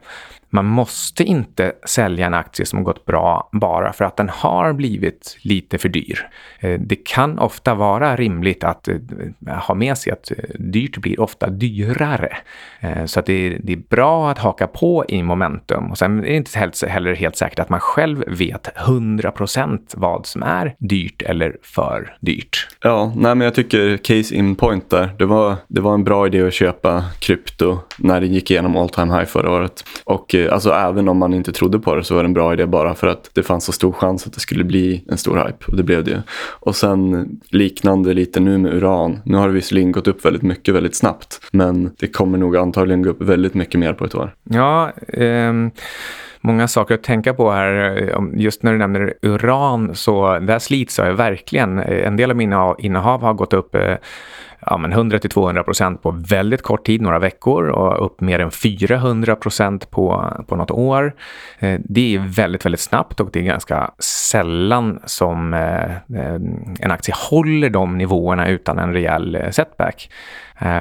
man 0.52 0.66
måste 0.66 1.24
inte 1.24 1.72
sälja 1.86 2.26
en 2.26 2.34
aktie 2.34 2.66
som 2.66 2.78
har 2.78 2.84
gått 2.84 3.04
bra 3.04 3.48
bara 3.52 3.92
för 3.92 4.04
att 4.04 4.16
den 4.16 4.28
har 4.28 4.72
blivit 4.72 5.38
lite 5.42 5.78
för 5.78 5.88
dyr. 5.88 6.28
Eh, 6.60 6.80
det 6.80 6.96
kan 6.96 7.38
ofta 7.38 7.74
vara 7.74 8.16
rimligt 8.16 8.64
att 8.64 8.88
eh, 8.88 8.96
ha 9.46 9.74
med 9.74 9.98
sig 9.98 10.12
att 10.12 10.30
eh, 10.30 10.36
dyrt 10.58 10.98
blir 10.98 11.20
ofta 11.20 11.50
dyrare. 11.50 12.36
Så 13.06 13.20
att 13.20 13.26
det 13.26 13.32
är, 13.32 13.88
bra 13.88 14.30
att 14.30 14.38
haka 14.38 14.66
på 14.66 15.04
i 15.08 15.22
momentum. 15.22 15.90
Och 15.90 15.98
sen 15.98 16.18
är 16.18 16.22
det 16.22 16.36
inte 16.36 16.86
heller 16.86 17.14
helt 17.14 17.36
säkert 17.36 17.58
att 17.58 17.68
man 17.68 17.80
själv 17.80 18.24
vet 18.26 18.68
100% 18.76 19.78
vad 19.94 20.26
som 20.26 20.42
är 20.42 20.74
dyrt 20.78 21.22
eller 21.22 21.56
för 21.62 22.16
dyrt. 22.20 22.68
Ja, 22.80 23.12
nej 23.16 23.34
men 23.34 23.40
jag 23.44 23.54
tycker 23.54 23.96
case 23.96 24.34
in 24.34 24.54
point 24.54 24.90
där. 24.90 25.14
Det 25.18 25.26
var, 25.26 25.56
det 25.68 25.80
var 25.80 25.94
en 25.94 26.04
bra 26.04 26.26
idé 26.26 26.42
att 26.42 26.54
köpa 26.54 27.04
krypto 27.20 27.78
när 27.98 28.20
det 28.20 28.26
gick 28.26 28.50
igenom 28.50 28.76
all 28.76 28.88
time 28.88 29.14
high 29.14 29.26
förra 29.26 29.50
året. 29.50 29.84
Och 30.04 30.34
alltså 30.50 30.70
även 30.70 31.08
om 31.08 31.18
man 31.18 31.34
inte 31.34 31.52
trodde 31.52 31.78
på 31.78 31.94
det 31.94 32.04
så 32.04 32.14
var 32.14 32.22
det 32.22 32.26
en 32.26 32.34
bra 32.34 32.52
idé 32.52 32.66
bara 32.66 32.94
för 32.94 33.06
att 33.06 33.30
det 33.32 33.42
fanns 33.42 33.64
så 33.64 33.72
stor 33.72 33.92
chans 33.92 34.26
att 34.26 34.32
det 34.32 34.40
skulle 34.40 34.64
bli 34.64 35.04
en 35.08 35.18
stor 35.18 35.36
hype 35.36 35.64
och 35.66 35.76
det 35.76 35.82
blev 35.82 36.04
det. 36.04 36.22
Och 36.60 36.76
sen 36.76 37.28
liknande 37.48 38.14
lite 38.14 38.40
nu 38.40 38.58
med 38.58 38.74
uran. 38.74 39.18
Nu 39.24 39.36
har 39.36 39.48
det 39.48 39.54
visserligen 39.54 39.92
gått 39.92 40.08
upp 40.08 40.24
väldigt 40.24 40.42
mycket 40.42 40.74
väldigt 40.74 40.94
snabbt 40.94 41.40
men 41.52 41.90
det 41.98 42.06
kommer 42.06 42.38
nog 42.38 42.56
antagligen 42.56 43.02
gå 43.02 43.10
upp 43.10 43.22
väldigt 43.22 43.54
mycket 43.54 43.80
mer 43.80 43.92
på 43.92 44.04
ett 44.04 44.14
år. 44.14 44.34
Ja, 44.44 44.92
ehm 45.08 45.70
många 46.42 46.68
saker 46.68 46.94
att 46.94 47.02
tänka 47.02 47.34
på 47.34 47.50
här. 47.50 48.30
Just 48.34 48.62
när 48.62 48.72
du 48.72 48.78
nämner 48.78 49.14
uran 49.22 49.94
så 49.94 50.38
där 50.38 50.58
slits 50.58 50.98
jag 50.98 51.14
verkligen. 51.14 51.78
En 51.78 52.16
del 52.16 52.30
av 52.30 52.36
mina 52.36 52.74
innehav 52.78 53.22
har 53.22 53.34
gått 53.34 53.52
upp 53.52 53.74
eh, 53.74 53.94
ja, 54.66 54.76
men 54.76 54.92
100 54.92 55.18
till 55.18 55.30
200 55.30 55.62
procent 55.62 56.02
på 56.02 56.10
väldigt 56.10 56.62
kort 56.62 56.86
tid, 56.86 57.00
några 57.00 57.18
veckor 57.18 57.68
och 57.68 58.06
upp 58.06 58.20
mer 58.20 58.38
än 58.38 58.50
400 58.50 59.36
procent 59.36 59.90
på, 59.90 60.32
på 60.46 60.56
något 60.56 60.70
år. 60.70 61.14
Eh, 61.58 61.80
det 61.84 62.14
är 62.14 62.18
väldigt, 62.18 62.64
väldigt 62.64 62.80
snabbt 62.80 63.20
och 63.20 63.30
det 63.32 63.38
är 63.38 63.44
ganska 63.44 63.90
sällan 63.98 65.00
som 65.04 65.54
eh, 65.54 65.92
eh, 65.92 66.40
en 66.80 66.90
aktie 66.90 67.14
håller 67.30 67.70
de 67.70 67.98
nivåerna 67.98 68.48
utan 68.48 68.78
en 68.78 68.92
rejäl 68.92 69.38
setback. 69.50 70.10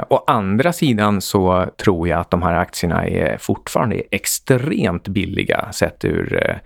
Å 0.09 0.23
andra 0.27 0.73
sidan 0.73 1.21
så 1.21 1.65
tror 1.77 2.07
jag 2.07 2.19
att 2.19 2.31
de 2.31 2.41
här 2.41 2.53
aktierna 2.53 3.07
är 3.07 3.37
fortfarande 3.37 4.01
extremt 4.11 5.07
billiga 5.07 5.71
sett 5.71 6.05
ur 6.05 6.59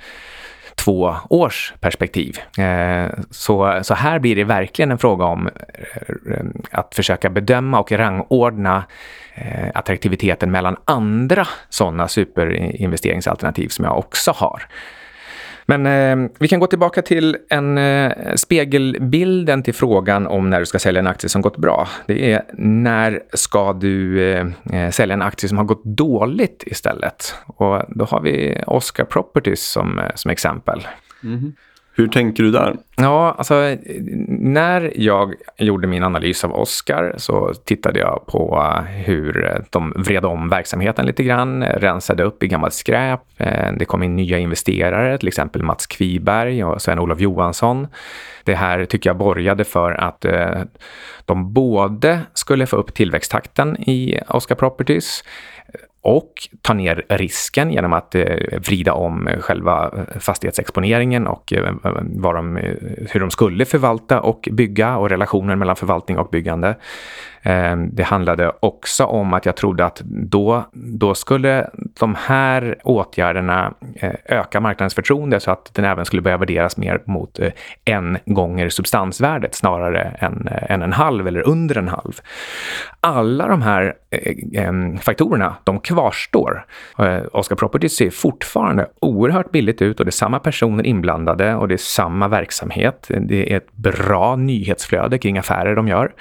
två 0.86 1.16
års 1.30 1.74
perspektiv. 1.80 2.38
Eh, 2.58 3.10
så, 3.32 3.80
så 3.84 3.94
här 3.94 4.20
blir 4.20 4.36
det 4.36 4.44
verkligen 4.44 4.92
en 4.92 4.98
fråga 4.98 5.26
om 5.26 5.48
eh, 5.48 6.46
att 6.72 6.96
försöka 6.96 7.30
bedöma 7.30 7.80
och 7.80 7.92
rangordna 7.92 8.84
eh, 9.36 9.70
attraktiviteten 9.74 10.52
mellan 10.52 10.76
andra 10.86 11.48
sådana 11.70 12.08
superinvesteringsalternativ 12.08 13.68
som 13.68 13.86
jag 13.86 13.98
också 13.98 14.32
har. 14.32 14.64
Men 15.66 15.86
eh, 15.86 16.32
vi 16.40 16.48
kan 16.48 16.60
gå 16.60 16.68
tillbaka 16.68 17.02
till 17.02 17.38
en 17.50 17.78
eh, 17.78 18.12
spegelbilden 18.36 19.64
till 19.64 19.74
frågan 19.74 20.28
om 20.28 20.50
när 20.50 20.60
du 20.60 20.66
ska 20.66 20.80
sälja 20.80 21.00
en 21.00 21.08
aktie 21.08 21.30
som 21.30 21.42
gått 21.42 21.58
bra. 21.58 21.88
Det 22.08 22.34
är 22.34 22.44
när 22.58 23.24
ska 23.34 23.74
du 23.74 24.24
eh, 24.32 24.48
eh 24.74 24.92
sälja 24.92 25.14
en 25.14 25.22
aktie 25.22 25.50
som 25.50 25.58
har 25.58 25.66
gått 25.66 25.84
dåligt 25.84 26.64
istället? 26.66 27.36
Och 27.46 27.82
då 27.90 28.06
har 28.06 28.22
vi 28.22 28.62
Oscar 28.68 29.06
Properties 29.06 29.64
som, 29.72 30.00
eh, 30.00 30.12
som 30.16 30.32
exempel. 30.32 30.88
Mm. 31.24 31.54
Hur 31.98 32.08
tänker 32.08 32.44
du 32.44 32.52
där? 32.52 32.76
Ja, 32.96 33.36
alltså 33.38 33.76
när 34.28 34.94
jag 34.96 35.34
gjorde 35.58 35.88
min 35.88 36.04
analys 36.04 36.44
av 36.44 36.54
Oscar 36.54 37.14
så 37.18 37.54
tittade 37.54 38.00
jag 38.00 38.26
på 38.28 38.64
eh, 38.64 38.84
hur 38.84 39.62
de 39.70 39.94
vred 39.96 40.26
om 40.26 40.50
verksamheten 40.50 41.06
lite 41.06 41.24
grann, 41.24 41.64
rensade 41.64 42.24
upp 42.24 42.44
i 42.44 42.48
gammalt 42.48 42.74
skräp. 42.74 43.22
Eh, 43.38 43.72
det 43.80 43.86
kom 43.86 44.04
in 44.04 44.16
nya 44.16 44.40
investerare, 44.40 45.18
till 45.18 45.28
exempel 45.28 45.64
Mats 45.64 45.88
Kviberg 45.88 46.64
och 46.64 46.82
Sven-Olof 46.82 47.20
Johansson. 47.20 47.88
Det 48.44 48.56
här 48.56 48.86
tycker 48.86 49.10
jag 49.10 49.18
borgade 49.18 49.64
för 49.64 49.92
att 49.92 50.26
eh, 50.26 50.62
de 51.26 51.54
både 51.54 52.22
skulle 52.34 52.66
få 52.66 52.76
upp 52.76 52.94
tillväxttakten 52.94 53.78
i 53.78 54.20
Oscar 54.28 54.56
Properties 54.56 55.24
och 56.06 56.50
ta 56.62 56.74
ner 56.74 57.06
risken 57.10 57.72
genom 57.72 57.94
att 57.94 58.16
eh, 58.16 58.26
vrida 58.68 58.94
om 58.94 59.30
själva 59.40 59.92
eh, 59.98 60.20
fastighetsexponeringen 60.20 61.28
och 61.28 61.54
eh, 61.54 61.74
vad 62.02 62.36
de, 62.36 62.56
hur 63.12 63.20
de 63.20 63.32
skulle 63.32 63.66
förvalta 63.66 64.22
och 64.22 64.50
bygga 64.52 64.98
och 64.98 65.10
relationen 65.10 65.60
mellan 65.60 65.76
förvaltning 65.76 66.18
och 66.18 66.30
byggande. 66.30 66.76
Ehm, 67.46 67.90
det 67.96 68.04
handlade 68.04 68.52
också 68.60 69.06
om 69.06 69.34
att 69.34 69.46
jag 69.46 69.56
trodde 69.56 69.86
att 69.86 70.02
då, 70.06 70.66
då 70.74 71.16
skulle 71.16 71.70
de 72.00 72.16
här 72.20 72.78
åtgärderna 72.84 73.74
eh, 73.96 74.14
öka 74.26 74.60
marknadens 74.60 74.96
förtroende 74.96 75.40
så 75.40 75.52
att 75.52 75.74
den 75.74 75.86
även 75.86 76.06
skulle 76.06 76.22
börja 76.22 76.38
värderas 76.38 76.78
mer 76.78 77.02
mot 77.06 77.40
eh, 77.40 77.52
en 77.86 78.18
gånger 78.26 78.70
substansvärdet 78.70 79.56
snarare 79.56 80.02
än, 80.02 80.48
eh, 80.48 80.72
än 80.72 80.82
en 80.82 80.94
halv 80.94 81.28
eller 81.28 81.48
under 81.48 81.78
en 81.78 81.88
halv. 81.88 82.22
Alla 83.00 83.48
de 83.48 83.62
här 83.62 83.94
ehm, 84.54 84.98
faktorerna, 84.98 85.56
de 85.64 85.80
kvarstår. 85.80 86.66
Oscar 87.32 87.56
Properties 87.56 87.96
ser 87.96 88.10
fortfarande 88.10 88.88
oerhört 89.00 89.52
billigt 89.52 89.82
ut 89.82 90.00
och 90.00 90.06
det 90.06 90.10
är 90.10 90.12
samma 90.12 90.40
personer 90.40 90.86
inblandade 90.86 91.56
och 91.56 91.68
det 91.68 91.74
är 91.74 91.78
samma 91.78 92.28
verksamhet. 92.28 93.12
Det 93.20 93.54
är 93.54 93.58
ett 93.58 93.74
bra 93.74 94.36
nyhetsflöde 94.36 95.18
kring 95.18 95.38
affärer 95.38 95.76
de 95.76 95.88
gör. 95.88 96.14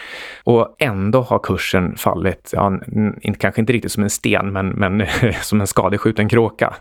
Och 0.44 0.76
ändå 0.78 1.13
ändå 1.14 1.26
har 1.26 1.38
kursen 1.38 1.96
fallit, 1.96 2.50
ja, 2.52 2.72
kanske 3.38 3.60
inte 3.60 3.72
riktigt 3.72 3.92
som 3.92 4.02
en 4.02 4.10
sten, 4.10 4.52
men, 4.52 4.68
men 4.68 5.06
som 5.42 5.60
en 5.60 5.66
skadeskjuten 5.66 6.28
kråka. 6.28 6.74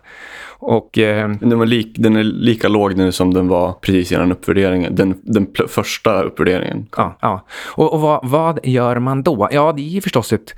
Och, 0.66 0.98
eh, 0.98 1.30
den, 1.30 1.60
var 1.60 1.66
lik, 1.66 1.96
den 1.98 2.16
är 2.16 2.24
lika 2.24 2.68
låg 2.68 2.98
nu 2.98 3.12
som 3.12 3.34
den 3.34 3.48
var 3.48 3.74
precis 3.74 4.12
innan 4.12 4.32
uppvärderingen, 4.32 4.96
den, 4.96 5.20
den 5.24 5.48
första 5.68 6.22
uppvärderingen. 6.22 6.88
Ja, 6.98 7.18
ja. 7.22 7.46
och, 7.76 7.94
och 7.94 8.02
vad, 8.02 8.20
vad, 8.30 8.60
gör 8.64 9.00
man 9.00 9.24
då? 9.24 9.48
Ja, 9.52 9.74
det 9.78 9.98
är 9.98 10.02
förstås 10.02 10.34
ett... 10.34 10.56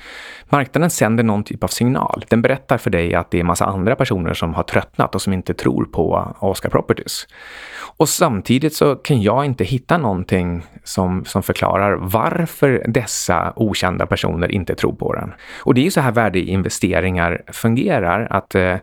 Marknaden 0.50 0.89
sänder 0.89 1.24
någon 1.24 1.44
typ 1.44 1.63
av 1.63 1.68
signal. 1.68 2.26
Den 2.30 2.41
berättar 2.41 2.78
för 2.78 2.89
dig 2.89 3.15
att 3.15 3.32
det 3.32 3.39
är 3.39 3.44
massa 3.44 3.65
andra 3.65 3.96
personer 3.96 4.34
som 4.34 4.54
har 4.54 4.63
tröttnat 4.63 5.15
och 5.15 5.22
som 5.22 5.34
inte 5.34 5.54
tror 5.54 5.86
på 5.86 6.36
Oscar 6.39 6.70
Properties. 6.70 7.28
Och 7.98 8.10
samtidigt 8.10 8.74
så 8.74 8.96
kan 8.96 9.22
jag 9.22 9.46
inte 9.46 9.63
hitta 9.63 9.98
någonting 9.98 10.65
som, 10.84 11.26
som 11.26 11.44
förklarar 11.44 11.98
varför 12.02 12.86
dessa 12.88 13.54
okända 13.56 14.06
personer 14.06 14.52
inte 14.52 14.76
tror 14.76 14.94
på 14.94 15.13
den. 15.13 15.34
Och 15.60 15.74
det 15.74 15.82
är 15.82 15.86
ju 15.86 15.91
så 15.91 16.02
här 16.02 16.12
värdeinvesteringar 16.12 17.41
fungerar, 17.48 18.28
att 18.30 18.56
eh, 18.56 18.76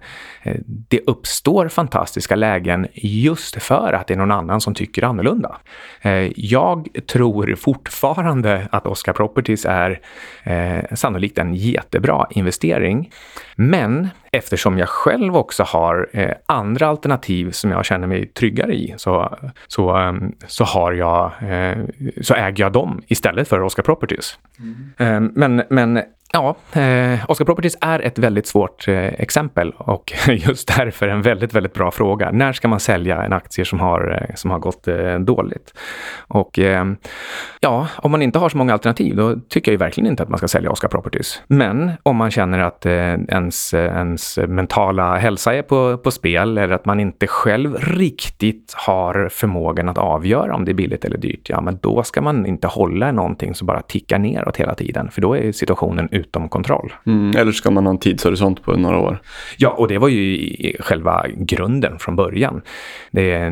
det 0.64 1.00
uppstår 1.12 1.68
fantastiska 1.68 2.36
lägen 2.36 2.86
just 2.94 3.62
för 3.62 3.92
att 3.92 4.06
det 4.06 4.14
är 4.14 4.18
någon 4.18 4.30
annan 4.30 4.60
som 4.60 4.74
tycker 4.74 5.04
annorlunda. 5.04 5.56
Eh, 6.02 6.30
jag 6.36 6.88
tror 7.06 7.54
fortfarande 7.54 8.68
att 8.70 8.86
Oscar 8.86 9.12
Properties 9.12 9.66
är 9.68 10.00
eh, 10.42 10.94
sannolikt 10.94 11.38
en 11.38 11.54
jättebra 11.54 12.26
investering. 12.30 13.10
Men 13.56 14.08
eftersom 14.32 14.78
jag 14.78 14.88
själv 14.88 15.36
också 15.36 15.62
har 15.62 16.08
eh, 16.12 16.30
andra 16.46 16.86
alternativ 16.86 17.50
som 17.50 17.70
jag 17.70 17.84
känner 17.84 18.06
mig 18.06 18.26
tryggare 18.26 18.74
i 18.74 18.94
så, 18.96 19.38
så, 19.66 19.98
um, 19.98 20.32
så, 20.46 20.64
har 20.64 20.92
jag, 20.92 21.32
eh, 21.42 21.78
så 22.22 22.34
äger 22.34 22.64
jag 22.64 22.72
dem 22.72 23.02
istället 23.06 23.48
för 23.48 23.62
Oscar 23.62 23.82
Properties. 23.82 24.38
Mm. 24.58 25.16
Um, 25.16 25.32
men, 25.34 25.62
men 25.70 26.02
Ja, 26.34 26.56
eh, 26.80 27.30
Oscar 27.30 27.44
Properties 27.44 27.76
är 27.80 28.00
ett 28.00 28.18
väldigt 28.18 28.46
svårt 28.46 28.88
eh, 28.88 28.96
exempel 28.96 29.72
och 29.78 30.12
just 30.28 30.76
därför 30.76 31.08
en 31.08 31.22
väldigt, 31.22 31.54
väldigt 31.54 31.74
bra 31.74 31.90
fråga. 31.90 32.30
När 32.30 32.52
ska 32.52 32.68
man 32.68 32.80
sälja 32.80 33.22
en 33.22 33.32
aktie 33.32 33.64
som 33.64 33.80
har, 33.80 34.26
eh, 34.28 34.34
som 34.34 34.50
har 34.50 34.58
gått 34.58 34.88
eh, 34.88 35.14
dåligt? 35.14 35.74
Och 36.28 36.58
eh, 36.58 36.84
ja, 37.60 37.88
om 37.96 38.10
man 38.10 38.22
inte 38.22 38.38
har 38.38 38.48
så 38.48 38.56
många 38.56 38.72
alternativ, 38.72 39.16
då 39.16 39.36
tycker 39.48 39.72
jag 39.72 39.78
verkligen 39.78 40.10
inte 40.10 40.22
att 40.22 40.28
man 40.28 40.38
ska 40.38 40.48
sälja 40.48 40.70
Oscar 40.70 40.88
Properties. 40.88 41.42
Men 41.46 41.92
om 42.02 42.16
man 42.16 42.30
känner 42.30 42.58
att 42.58 42.86
eh, 42.86 43.14
ens, 43.14 43.74
eh, 43.74 43.96
ens 43.96 44.38
mentala 44.48 45.16
hälsa 45.16 45.54
är 45.54 45.62
på, 45.62 45.98
på 45.98 46.10
spel 46.10 46.58
eller 46.58 46.74
att 46.74 46.84
man 46.84 47.00
inte 47.00 47.26
själv 47.26 47.76
riktigt 47.80 48.74
har 48.76 49.28
förmågan 49.28 49.88
att 49.88 49.98
avgöra 49.98 50.54
om 50.54 50.64
det 50.64 50.72
är 50.72 50.74
billigt 50.74 51.04
eller 51.04 51.18
dyrt, 51.18 51.48
ja, 51.48 51.60
men 51.60 51.78
då 51.82 52.02
ska 52.02 52.20
man 52.20 52.46
inte 52.46 52.66
hålla 52.66 53.12
någonting 53.12 53.54
som 53.54 53.66
bara 53.66 53.82
tickar 53.82 54.18
neråt 54.18 54.56
hela 54.56 54.74
tiden, 54.74 55.10
för 55.10 55.20
då 55.20 55.36
är 55.36 55.52
situationen 55.52 56.08
utom 56.22 56.48
kontroll. 56.48 56.92
Mm, 57.06 57.36
eller 57.36 57.52
ska 57.52 57.70
man 57.70 57.86
ha 57.86 57.90
en 57.90 57.98
tidshorisont 57.98 58.62
på 58.62 58.76
några 58.76 58.98
år? 58.98 59.18
Ja, 59.56 59.70
och 59.70 59.88
det 59.88 59.98
var 59.98 60.08
ju 60.08 60.72
själva 60.80 61.26
grunden 61.36 61.98
från 61.98 62.16
början. 62.16 62.62
Det, 63.10 63.50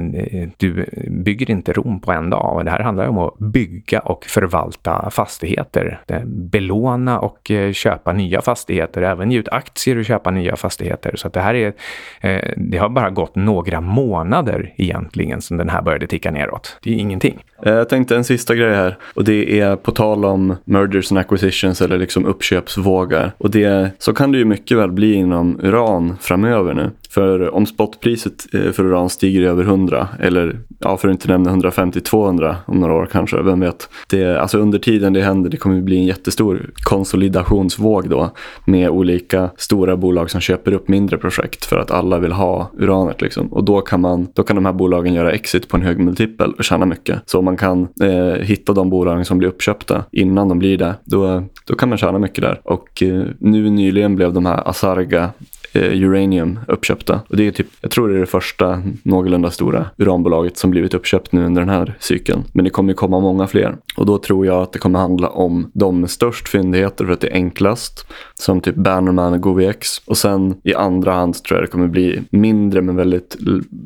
du 0.57 0.87
bygger 1.11 1.51
inte 1.51 1.73
Rom 1.73 2.01
på 2.01 2.13
en 2.13 2.31
dag 2.31 2.57
och 2.57 2.65
det 2.65 2.71
här 2.71 2.81
handlar 2.81 3.07
om 3.07 3.19
att 3.19 3.39
bygga 3.39 4.01
och 4.01 4.25
förvalta 4.25 5.11
fastigheter. 5.11 6.01
Belåna 6.27 7.21
och 7.21 7.51
eh, 7.51 7.73
köpa 7.73 8.13
nya 8.13 8.41
fastigheter, 8.41 9.03
även 9.03 9.31
ge 9.31 9.39
ut 9.39 9.49
aktier 9.49 9.99
och 9.99 10.05
köpa 10.05 10.31
nya 10.31 10.57
fastigheter. 10.57 11.17
Så 11.17 11.29
det 11.29 11.41
här 11.41 11.55
är, 11.55 11.73
eh, 12.21 12.53
det 12.57 12.79
har 12.79 12.89
bara 12.89 13.11
gått 13.11 13.35
några 13.35 13.81
månader 13.81 14.75
egentligen 14.77 15.41
som 15.41 15.57
den 15.57 15.69
här 15.69 15.83
började 15.83 16.07
ticka 16.07 16.31
neråt. 16.31 16.79
Det 16.83 16.91
är 16.91 16.99
ingenting. 16.99 17.39
Eh, 17.63 17.73
jag 17.73 17.89
tänkte 17.89 18.17
en 18.17 18.25
sista 18.25 18.55
grej 18.55 18.75
här 18.75 18.97
och 19.15 19.25
det 19.25 19.61
är 19.61 19.77
på 19.77 19.91
tal 19.91 20.25
om 20.25 20.57
mergers 20.65 21.13
and 21.13 21.19
acquisitions 21.19 21.83
eller 21.83 21.99
liksom 21.99 22.27
uppköpsvågar. 22.27 23.33
Och 23.39 23.51
det, 23.51 23.91
så 23.99 24.13
kan 24.13 24.33
det 24.33 24.39
ju 24.39 24.45
mycket 24.45 24.79
väl 24.79 24.93
bli 24.93 25.13
inom 25.13 25.61
uran 25.63 26.17
framöver 26.21 26.75
nu. 26.75 26.91
För 27.11 27.55
om 27.55 27.67
spotpriset 27.67 28.55
eh, 28.55 28.71
för 28.73 28.85
uran 28.85 29.11
stiger 29.11 29.43
över 29.43 29.63
100 29.63 30.09
eller 30.21 30.59
ja, 30.79 30.97
för 30.97 31.09
att 31.09 31.13
inte 31.13 31.29
nämna 31.29 31.51
150-200 31.51 32.55
om 32.67 32.81
några 32.81 32.95
år 32.95 33.09
kanske, 33.13 33.43
vem 33.43 33.61
vet. 33.61 33.89
Det, 34.11 34.41
alltså 34.41 34.59
under 34.59 34.79
tiden 34.79 35.13
det 35.13 35.23
händer, 35.23 35.51
det 35.51 35.57
kommer 35.57 35.81
bli 35.81 35.97
en 35.97 36.07
jättestor 36.07 36.71
konsolidationsvåg 36.75 38.09
då 38.09 38.31
med 38.65 38.91
olika 38.91 39.51
stora 39.57 39.97
bolag 39.97 40.31
som 40.31 40.41
köper 40.41 40.73
upp 40.73 40.89
mindre 40.89 41.19
projekt 41.19 41.65
för 41.65 41.79
att 41.79 41.91
alla 41.91 42.19
vill 42.19 42.33
ha 42.33 42.71
uranet 42.79 43.21
liksom. 43.21 43.53
Och 43.53 43.65
då 43.65 43.81
kan, 43.81 44.01
man, 44.01 44.29
då 44.35 44.43
kan 44.43 44.57
de 44.57 44.65
här 44.65 44.73
bolagen 44.73 45.15
göra 45.15 45.33
exit 45.33 45.69
på 45.69 45.77
en 45.77 45.83
hög 45.83 45.99
multipel 45.99 46.53
och 46.53 46.65
tjäna 46.65 46.87
mycket. 46.87 47.23
Så 47.27 47.39
om 47.39 47.45
man 47.45 47.57
kan 47.57 47.89
eh, 48.03 48.35
hitta 48.43 48.73
de 48.73 48.91
bolagen 48.91 49.25
som 49.25 49.39
blir 49.39 49.49
uppköpta 49.49 50.05
innan 50.13 50.49
de 50.49 50.59
blir 50.59 50.79
det, 50.79 50.95
då, 51.05 51.43
då 51.67 51.75
kan 51.75 51.89
man 51.89 51.99
tjäna 51.99 52.19
mycket 52.19 52.43
där. 52.43 52.61
Och 52.65 53.03
eh, 53.03 53.25
nu 53.39 53.71
nyligen 53.71 54.17
blev 54.17 54.33
de 54.33 54.47
här 54.47 54.69
Asarga 54.69 55.31
Eh, 55.73 56.03
uranium 56.03 56.59
uppköpta. 56.69 57.21
Och 57.29 57.37
det 57.37 57.47
är 57.47 57.51
typ, 57.51 57.67
jag 57.81 57.91
tror 57.91 58.09
det 58.09 58.15
är 58.15 58.21
det 58.21 58.27
första 58.27 58.83
någorlunda 59.03 59.51
stora 59.51 59.87
uranbolaget 59.97 60.57
som 60.57 60.71
blivit 60.71 60.95
uppköpt 60.95 61.33
nu 61.33 61.45
under 61.45 61.63
den 61.63 61.69
här 61.69 61.97
cykeln. 62.01 62.45
Men 62.53 62.65
det 62.65 62.71
kommer 62.71 62.91
ju 62.91 62.95
komma 62.95 63.21
många 63.21 63.47
fler. 63.47 63.77
Och 63.97 64.07
då 64.07 64.19
tror 64.19 64.47
jag 64.47 64.63
att 64.63 64.73
det 64.73 64.79
kommer 64.79 64.99
handla 64.99 65.29
om 65.29 65.71
de 65.75 66.01
med 66.01 66.11
störst 66.11 66.49
fyndigheter 66.49 67.05
för 67.05 67.13
att 67.13 67.21
det 67.21 67.29
är 67.29 67.35
enklast. 67.35 68.07
Som 68.35 68.61
typ 68.61 68.75
Bannerman 68.75 69.33
och 69.33 69.41
GoviX. 69.41 70.03
Och 70.07 70.17
sen 70.17 70.55
i 70.65 70.75
andra 70.75 71.13
hand 71.13 71.43
tror 71.45 71.59
jag 71.59 71.69
det 71.69 71.71
kommer 71.71 71.89
bli 71.89 72.23
mindre 72.31 72.83
men 72.83 72.97
väldigt, 72.97 73.37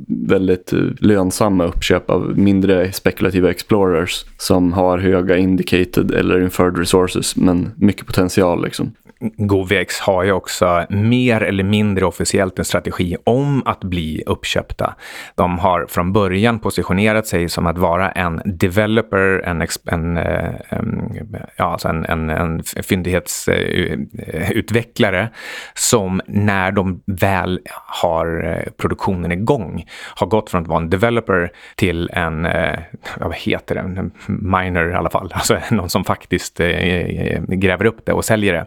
väldigt 0.07 0.73
lönsamma 0.99 1.65
uppköp 1.65 2.11
av 2.11 2.39
mindre 2.39 2.93
spekulativa 2.93 3.51
explorers. 3.51 4.25
Som 4.39 4.73
har 4.73 4.99
höga 4.99 5.37
indicated 5.37 6.11
eller 6.11 6.41
inferred 6.41 6.79
resources 6.79 7.37
men 7.37 7.71
mycket 7.77 8.07
potential 8.07 8.65
liksom. 8.65 8.93
GoVX 9.37 10.01
har 10.01 10.25
ju 10.25 10.33
också 10.33 10.87
mer 10.89 11.41
eller 11.41 11.65
mindre 11.65 12.05
officiellt 12.05 12.59
en 12.59 12.65
strategi 12.65 13.17
om 13.25 13.63
att 13.67 13.85
bli 13.85 14.23
uppköpta. 14.27 14.95
De 15.35 15.59
har 15.59 15.87
från 15.89 16.13
början 16.13 16.59
positionerat 16.59 17.27
sig 17.27 17.49
som 17.49 17.67
att 17.67 17.79
vara 17.79 18.11
en 18.11 18.43
developer, 18.45 19.43
en, 19.45 19.67
en, 19.85 20.17
eh, 20.17 20.51
en, 20.69 21.13
ja, 21.57 21.65
alltså 21.65 21.89
en, 21.89 22.05
en, 22.05 22.31
en 22.31 22.63
fyndighetsutvecklare 22.83 25.21
eh, 25.21 25.27
som 25.75 26.21
när 26.27 26.73
de 26.73 27.03
väl 27.07 27.61
har 27.87 28.45
eh, 28.45 28.63
produktionen 28.73 29.33
igång 29.33 29.85
har 30.15 30.27
gått 30.27 30.51
från 30.51 30.63
att 30.63 30.69
vara 30.69 30.81
en 30.81 30.91
developer 30.91 31.53
till 31.77 32.11
en, 32.13 32.49
vad 33.17 33.35
heter 33.35 33.75
det, 33.75 33.81
en 33.81 34.13
miner 34.27 34.91
i 34.91 34.95
alla 34.95 35.11
fall, 35.11 35.33
alltså 35.35 35.59
någon 35.71 35.91
som 35.91 36.05
faktiskt 36.05 36.61
gräver 37.49 37.85
upp 37.85 38.07
det 38.07 38.13
och 38.13 38.25
säljer 38.25 38.53
det. 38.53 38.67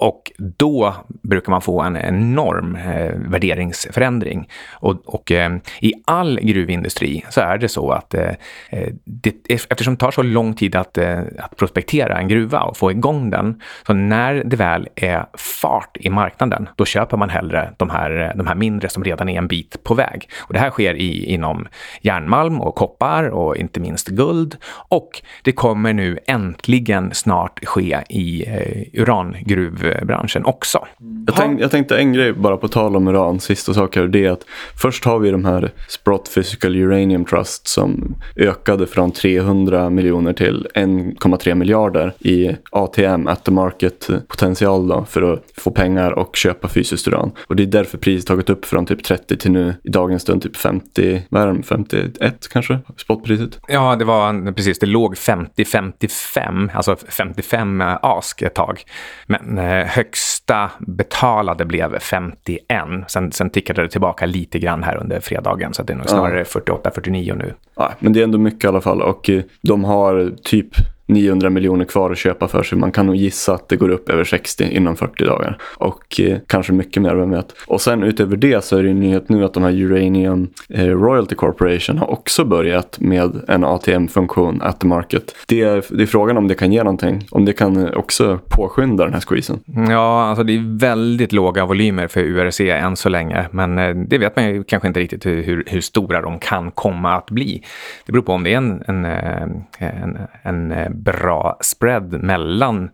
Och 0.00 0.32
då 0.38 0.94
brukar 1.22 1.50
man 1.50 1.62
få 1.62 1.80
en 1.80 1.96
enorm 1.96 2.76
eh, 2.76 3.12
värderingsförändring. 3.16 4.48
Och, 4.72 5.14
och 5.14 5.32
eh, 5.32 5.56
i 5.80 5.92
all 6.04 6.40
gruvindustri 6.42 7.24
så 7.30 7.40
är 7.40 7.58
det 7.58 7.68
så 7.68 7.90
att 7.90 8.14
eh, 8.14 8.30
eh 8.70 8.88
det, 9.04 9.34
eftersom 9.48 9.94
det 9.94 10.00
tar 10.00 10.10
så 10.10 10.22
lång 10.22 10.54
tid 10.54 10.76
att, 10.76 10.98
eh, 10.98 11.20
att 11.38 11.56
prospektera 11.56 12.18
en 12.18 12.28
gruva 12.28 12.60
och 12.60 12.76
få 12.76 12.90
igång 12.90 13.30
den, 13.30 13.60
så 13.86 13.92
när 13.92 14.34
det 14.44 14.56
väl 14.56 14.88
är 14.94 15.26
fart 15.34 15.96
i 16.00 16.10
marknaden, 16.10 16.68
då 16.76 16.84
köper 16.84 17.16
man 17.16 17.30
hellre 17.30 17.72
de 17.76 17.90
här, 17.90 18.32
de 18.36 18.46
här 18.46 18.54
mindre 18.54 18.88
som 18.88 19.04
redan 19.04 19.28
är 19.28 19.38
en 19.38 19.48
bit 19.48 19.84
på 19.84 19.94
väg. 19.94 20.28
Och 20.38 20.52
det 20.52 20.60
här 20.60 20.70
sker 20.70 20.94
i, 20.94 21.24
inom 21.24 21.68
järnmalm 22.00 22.60
och 22.60 22.74
koppar 22.74 23.24
och 23.24 23.56
inte 23.56 23.80
minst 23.80 24.08
guld. 24.08 24.56
Och 24.88 25.22
det 25.42 25.52
kommer 25.52 25.92
nu 25.92 26.18
äntligen 26.26 27.14
snart 27.14 27.64
ske 27.64 27.98
i 28.08 28.44
eh, 28.46 29.00
urangruv 29.02 29.89
branschen 30.02 30.44
också. 30.44 30.86
Jag, 31.26 31.36
tänk, 31.36 31.60
jag, 31.60 31.70
tänkte 31.70 31.98
en 31.98 32.12
grej 32.12 32.32
bara 32.32 32.56
på 32.56 32.68
tal 32.68 32.96
om 32.96 33.08
uran, 33.08 33.40
sista 33.40 33.74
saker. 33.74 34.08
Det 34.08 34.26
är 34.26 34.30
att 34.30 34.44
först 34.82 35.04
har 35.04 35.18
vi 35.18 35.30
de 35.30 35.44
här 35.44 35.70
Sprott 35.88 36.34
Physical 36.34 36.76
Uranium 36.76 37.24
Trust 37.24 37.68
som 37.68 38.14
ökade 38.36 38.86
från 38.86 39.12
300 39.12 39.90
miljoner 39.90 40.32
till 40.32 40.66
1,3 40.74 41.54
miljarder 41.54 42.12
i 42.18 42.50
ATM, 42.70 43.28
at 43.28 43.44
the 43.44 43.50
market 43.50 44.10
potential 44.28 44.88
då, 44.88 45.04
för 45.08 45.32
att 45.32 45.44
få 45.56 45.70
pengar 45.70 46.10
och 46.10 46.36
köpa 46.36 46.68
fysiskt 46.68 47.08
uran. 47.08 47.32
Och 47.46 47.56
det 47.56 47.62
är 47.62 47.66
därför 47.66 47.98
priset 47.98 48.28
har 48.28 48.36
gått 48.36 48.50
upp 48.50 48.64
från 48.64 48.86
typ 48.86 49.04
30 49.04 49.36
till 49.36 49.50
nu 49.50 49.74
i 49.82 49.88
dagens 49.88 50.22
stund 50.22 50.42
typ 50.42 50.56
50, 50.56 51.22
vad 51.28 51.42
är 51.42 51.52
det, 51.52 51.62
51 51.62 52.48
kanske, 52.52 52.78
spotpriset? 52.96 53.58
Ja, 53.68 53.96
det 53.96 54.04
var 54.04 54.52
precis, 54.52 54.78
det 54.78 54.86
låg 54.86 55.14
50-55, 55.14 56.70
alltså 56.74 56.96
55 57.08 57.82
ask 58.02 58.42
ett 58.42 58.54
tag. 58.54 58.82
Men 59.26 59.58
eh, 59.58 59.79
högsta 59.84 60.70
betalade 60.78 61.64
blev 61.64 61.98
51. 61.98 62.60
Sen, 63.08 63.32
sen 63.32 63.50
tickade 63.50 63.82
det 63.82 63.88
tillbaka 63.88 64.26
lite 64.26 64.58
grann 64.58 64.82
här 64.82 64.96
under 64.96 65.20
fredagen, 65.20 65.74
så 65.74 65.82
det 65.82 65.92
är 65.92 65.96
nog 65.96 66.08
snarare 66.08 66.38
ja. 66.54 66.60
48-49 66.60 67.36
nu. 67.36 67.54
Ja, 67.76 67.92
men 67.98 68.12
det 68.12 68.20
är 68.20 68.24
ändå 68.24 68.38
mycket 68.38 68.64
i 68.64 68.68
alla 68.68 68.80
fall 68.80 69.02
och 69.02 69.30
eh, 69.30 69.42
de 69.62 69.84
har 69.84 70.32
typ 70.44 70.68
900 71.10 71.50
miljoner 71.50 71.84
kvar 71.84 72.10
att 72.10 72.18
köpa 72.18 72.48
för 72.48 72.62
sig. 72.62 72.78
Man 72.78 72.92
kan 72.92 73.06
nog 73.06 73.16
gissa 73.16 73.54
att 73.54 73.68
det 73.68 73.76
går 73.76 73.88
upp 73.88 74.08
över 74.08 74.24
60 74.24 74.64
inom 74.64 74.96
40 74.96 75.24
dagar. 75.24 75.58
Och 75.76 76.20
eh, 76.20 76.38
kanske 76.46 76.72
mycket 76.72 77.02
mer, 77.02 77.14
vem 77.14 77.30
vet. 77.30 77.54
Och 77.66 77.80
sen 77.80 78.02
utöver 78.02 78.36
det 78.36 78.64
så 78.64 78.76
är 78.76 78.82
det 78.82 78.90
en 78.90 79.00
nyhet 79.00 79.28
nu 79.28 79.44
att 79.44 79.54
de 79.54 79.62
här 79.62 79.72
Uranium 79.72 80.48
eh, 80.68 80.86
Royalty 80.86 81.34
Corporation 81.34 81.98
har 81.98 82.10
också 82.10 82.44
börjat 82.44 83.00
med 83.00 83.40
en 83.48 83.64
ATM-funktion 83.64 84.62
at 84.62 84.80
the 84.80 84.86
market. 84.86 85.34
Det 85.48 85.62
är, 85.62 85.84
det 85.90 86.02
är 86.02 86.06
frågan 86.06 86.36
om 86.36 86.48
det 86.48 86.54
kan 86.54 86.72
ge 86.72 86.82
någonting. 86.82 87.26
Om 87.30 87.44
det 87.44 87.52
kan 87.52 87.76
eh, 87.76 87.92
också 87.92 88.38
påskynda 88.48 89.04
den 89.04 89.14
här 89.14 89.20
squeezen. 89.20 89.60
Ja, 89.88 90.22
alltså 90.22 90.44
det 90.44 90.52
är 90.52 90.78
väldigt 90.78 91.32
låga 91.32 91.66
volymer 91.66 92.08
för 92.08 92.20
URC 92.20 92.60
än 92.60 92.96
så 92.96 93.08
länge. 93.08 93.46
Men 93.50 93.78
eh, 93.78 93.94
det 93.94 94.18
vet 94.18 94.36
man 94.36 94.48
ju 94.48 94.64
kanske 94.64 94.88
inte 94.88 95.00
riktigt 95.00 95.26
hur, 95.26 95.64
hur 95.66 95.80
stora 95.80 96.20
de 96.20 96.38
kan 96.38 96.70
komma 96.70 97.12
att 97.16 97.30
bli. 97.30 97.62
Det 98.06 98.12
beror 98.12 98.22
på 98.22 98.32
om 98.32 98.42
det 98.42 98.52
är 98.52 98.56
en, 98.56 98.82
en, 98.86 99.04
eh, 99.04 99.42
en, 99.78 100.18
en 100.42 100.99
bra 101.02 101.58
spread 101.60 102.22
mellan 102.22 102.90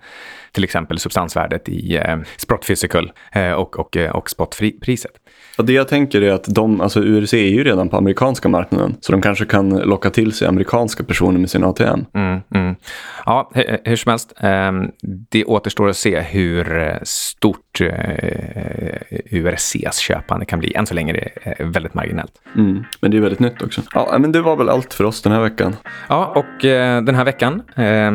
till 0.53 0.65
exempel 0.65 0.99
substansvärdet 0.99 1.69
i 1.69 1.97
eh, 1.97 2.19
Sprott 2.37 2.67
Physical 2.67 3.13
eh, 3.33 3.53
och, 3.53 3.79
och, 3.79 3.97
eh, 3.97 4.17
och 4.17 4.31
spotpriset. 4.31 5.13
Ja, 5.57 5.65
det 5.65 5.73
jag 5.73 5.89
tänker 5.89 6.23
är 6.23 6.33
att 6.33 6.45
de, 6.55 6.81
alltså 6.81 7.01
URC 7.01 7.35
är 7.35 7.49
ju 7.49 7.65
redan 7.65 7.89
på 7.89 7.97
amerikanska 7.97 8.49
marknaden. 8.49 8.97
Så 9.01 9.13
de 9.13 9.23
kanske 9.23 9.45
kan 9.45 9.69
locka 9.69 10.11
till 10.11 10.33
sig 10.33 10.49
amerikanska 10.49 11.05
personer 11.05 11.39
med 11.39 11.51
sin 11.51 11.65
ATM. 11.65 12.05
Mm, 12.15 12.41
mm. 12.55 12.77
Ja, 13.27 13.51
hur 13.85 13.97
som 13.97 14.11
helst. 14.11 14.33
Ehm, 14.41 14.91
det 15.31 15.45
återstår 15.45 15.89
att 15.89 15.97
se 15.97 16.21
hur 16.21 16.99
stort 17.03 17.81
URCs 19.31 19.99
köpande 19.99 20.47
kan 20.47 20.59
bli. 20.59 20.75
Än 20.75 20.87
så 20.87 20.95
länge 20.95 21.13
är 21.13 21.31
det 21.47 21.65
väldigt 21.65 21.95
marginellt. 21.95 22.33
Mm, 22.57 22.85
men 23.01 23.11
det 23.11 23.17
är 23.17 23.21
väldigt 23.21 23.41
nytt 23.41 23.63
också. 23.63 23.83
Ja, 23.95 24.17
men 24.19 24.33
det 24.33 24.41
var 24.41 24.57
väl 24.57 24.69
allt 24.69 24.95
för 24.95 25.05
oss 25.05 25.23
den 25.23 25.33
här 25.33 25.41
veckan. 25.41 25.77
Ja, 26.09 26.33
och 26.37 26.63
den 27.05 27.15
här 27.15 27.25
veckan 27.25 27.63
Eh, 27.77 28.13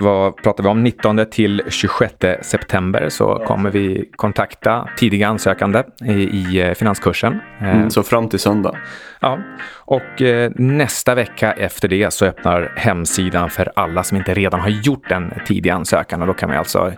vad 0.00 0.36
pratar 0.36 0.62
vi 0.62 0.68
om? 0.68 0.82
19 0.82 1.26
till 1.30 1.62
26 1.68 2.14
september 2.42 3.08
så 3.08 3.42
kommer 3.46 3.70
vi 3.70 4.10
kontakta 4.16 4.88
tidiga 4.96 5.28
ansökande 5.28 5.82
i, 6.04 6.12
i 6.12 6.60
eh, 6.60 6.71
finanskursen. 6.74 7.40
Eh, 7.60 7.74
mm, 7.74 7.90
så 7.90 8.02
fram 8.02 8.28
till 8.28 8.38
söndag? 8.38 8.76
Ja, 9.20 9.38
och 9.74 10.22
eh, 10.22 10.52
nästa 10.54 11.14
vecka 11.14 11.52
efter 11.52 11.88
det 11.88 12.12
så 12.12 12.26
öppnar 12.26 12.72
hemsidan 12.76 13.50
för 13.50 13.72
alla 13.76 14.04
som 14.04 14.16
inte 14.16 14.34
redan 14.34 14.60
har 14.60 14.68
gjort 14.68 15.10
en 15.10 15.32
tidig 15.46 15.70
ansökan 15.70 16.20
och 16.20 16.26
då 16.26 16.34
kan 16.34 16.48
man 16.48 16.58
alltså 16.58 16.92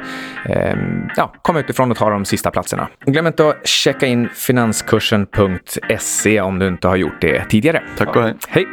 eh, 0.44 0.76
ja, 1.16 1.34
komma 1.42 1.60
utifrån 1.60 1.90
och 1.90 1.96
ta 1.96 2.10
de 2.10 2.24
sista 2.24 2.50
platserna. 2.50 2.88
Glöm 3.06 3.26
inte 3.26 3.48
att 3.48 3.68
checka 3.68 4.06
in 4.06 4.28
finanskursen.se 4.28 6.40
om 6.40 6.58
du 6.58 6.68
inte 6.68 6.88
har 6.88 6.96
gjort 6.96 7.20
det 7.20 7.44
tidigare. 7.44 7.82
Tack 7.96 8.16
och 8.16 8.22
hej. 8.22 8.34
Hej! 8.48 8.66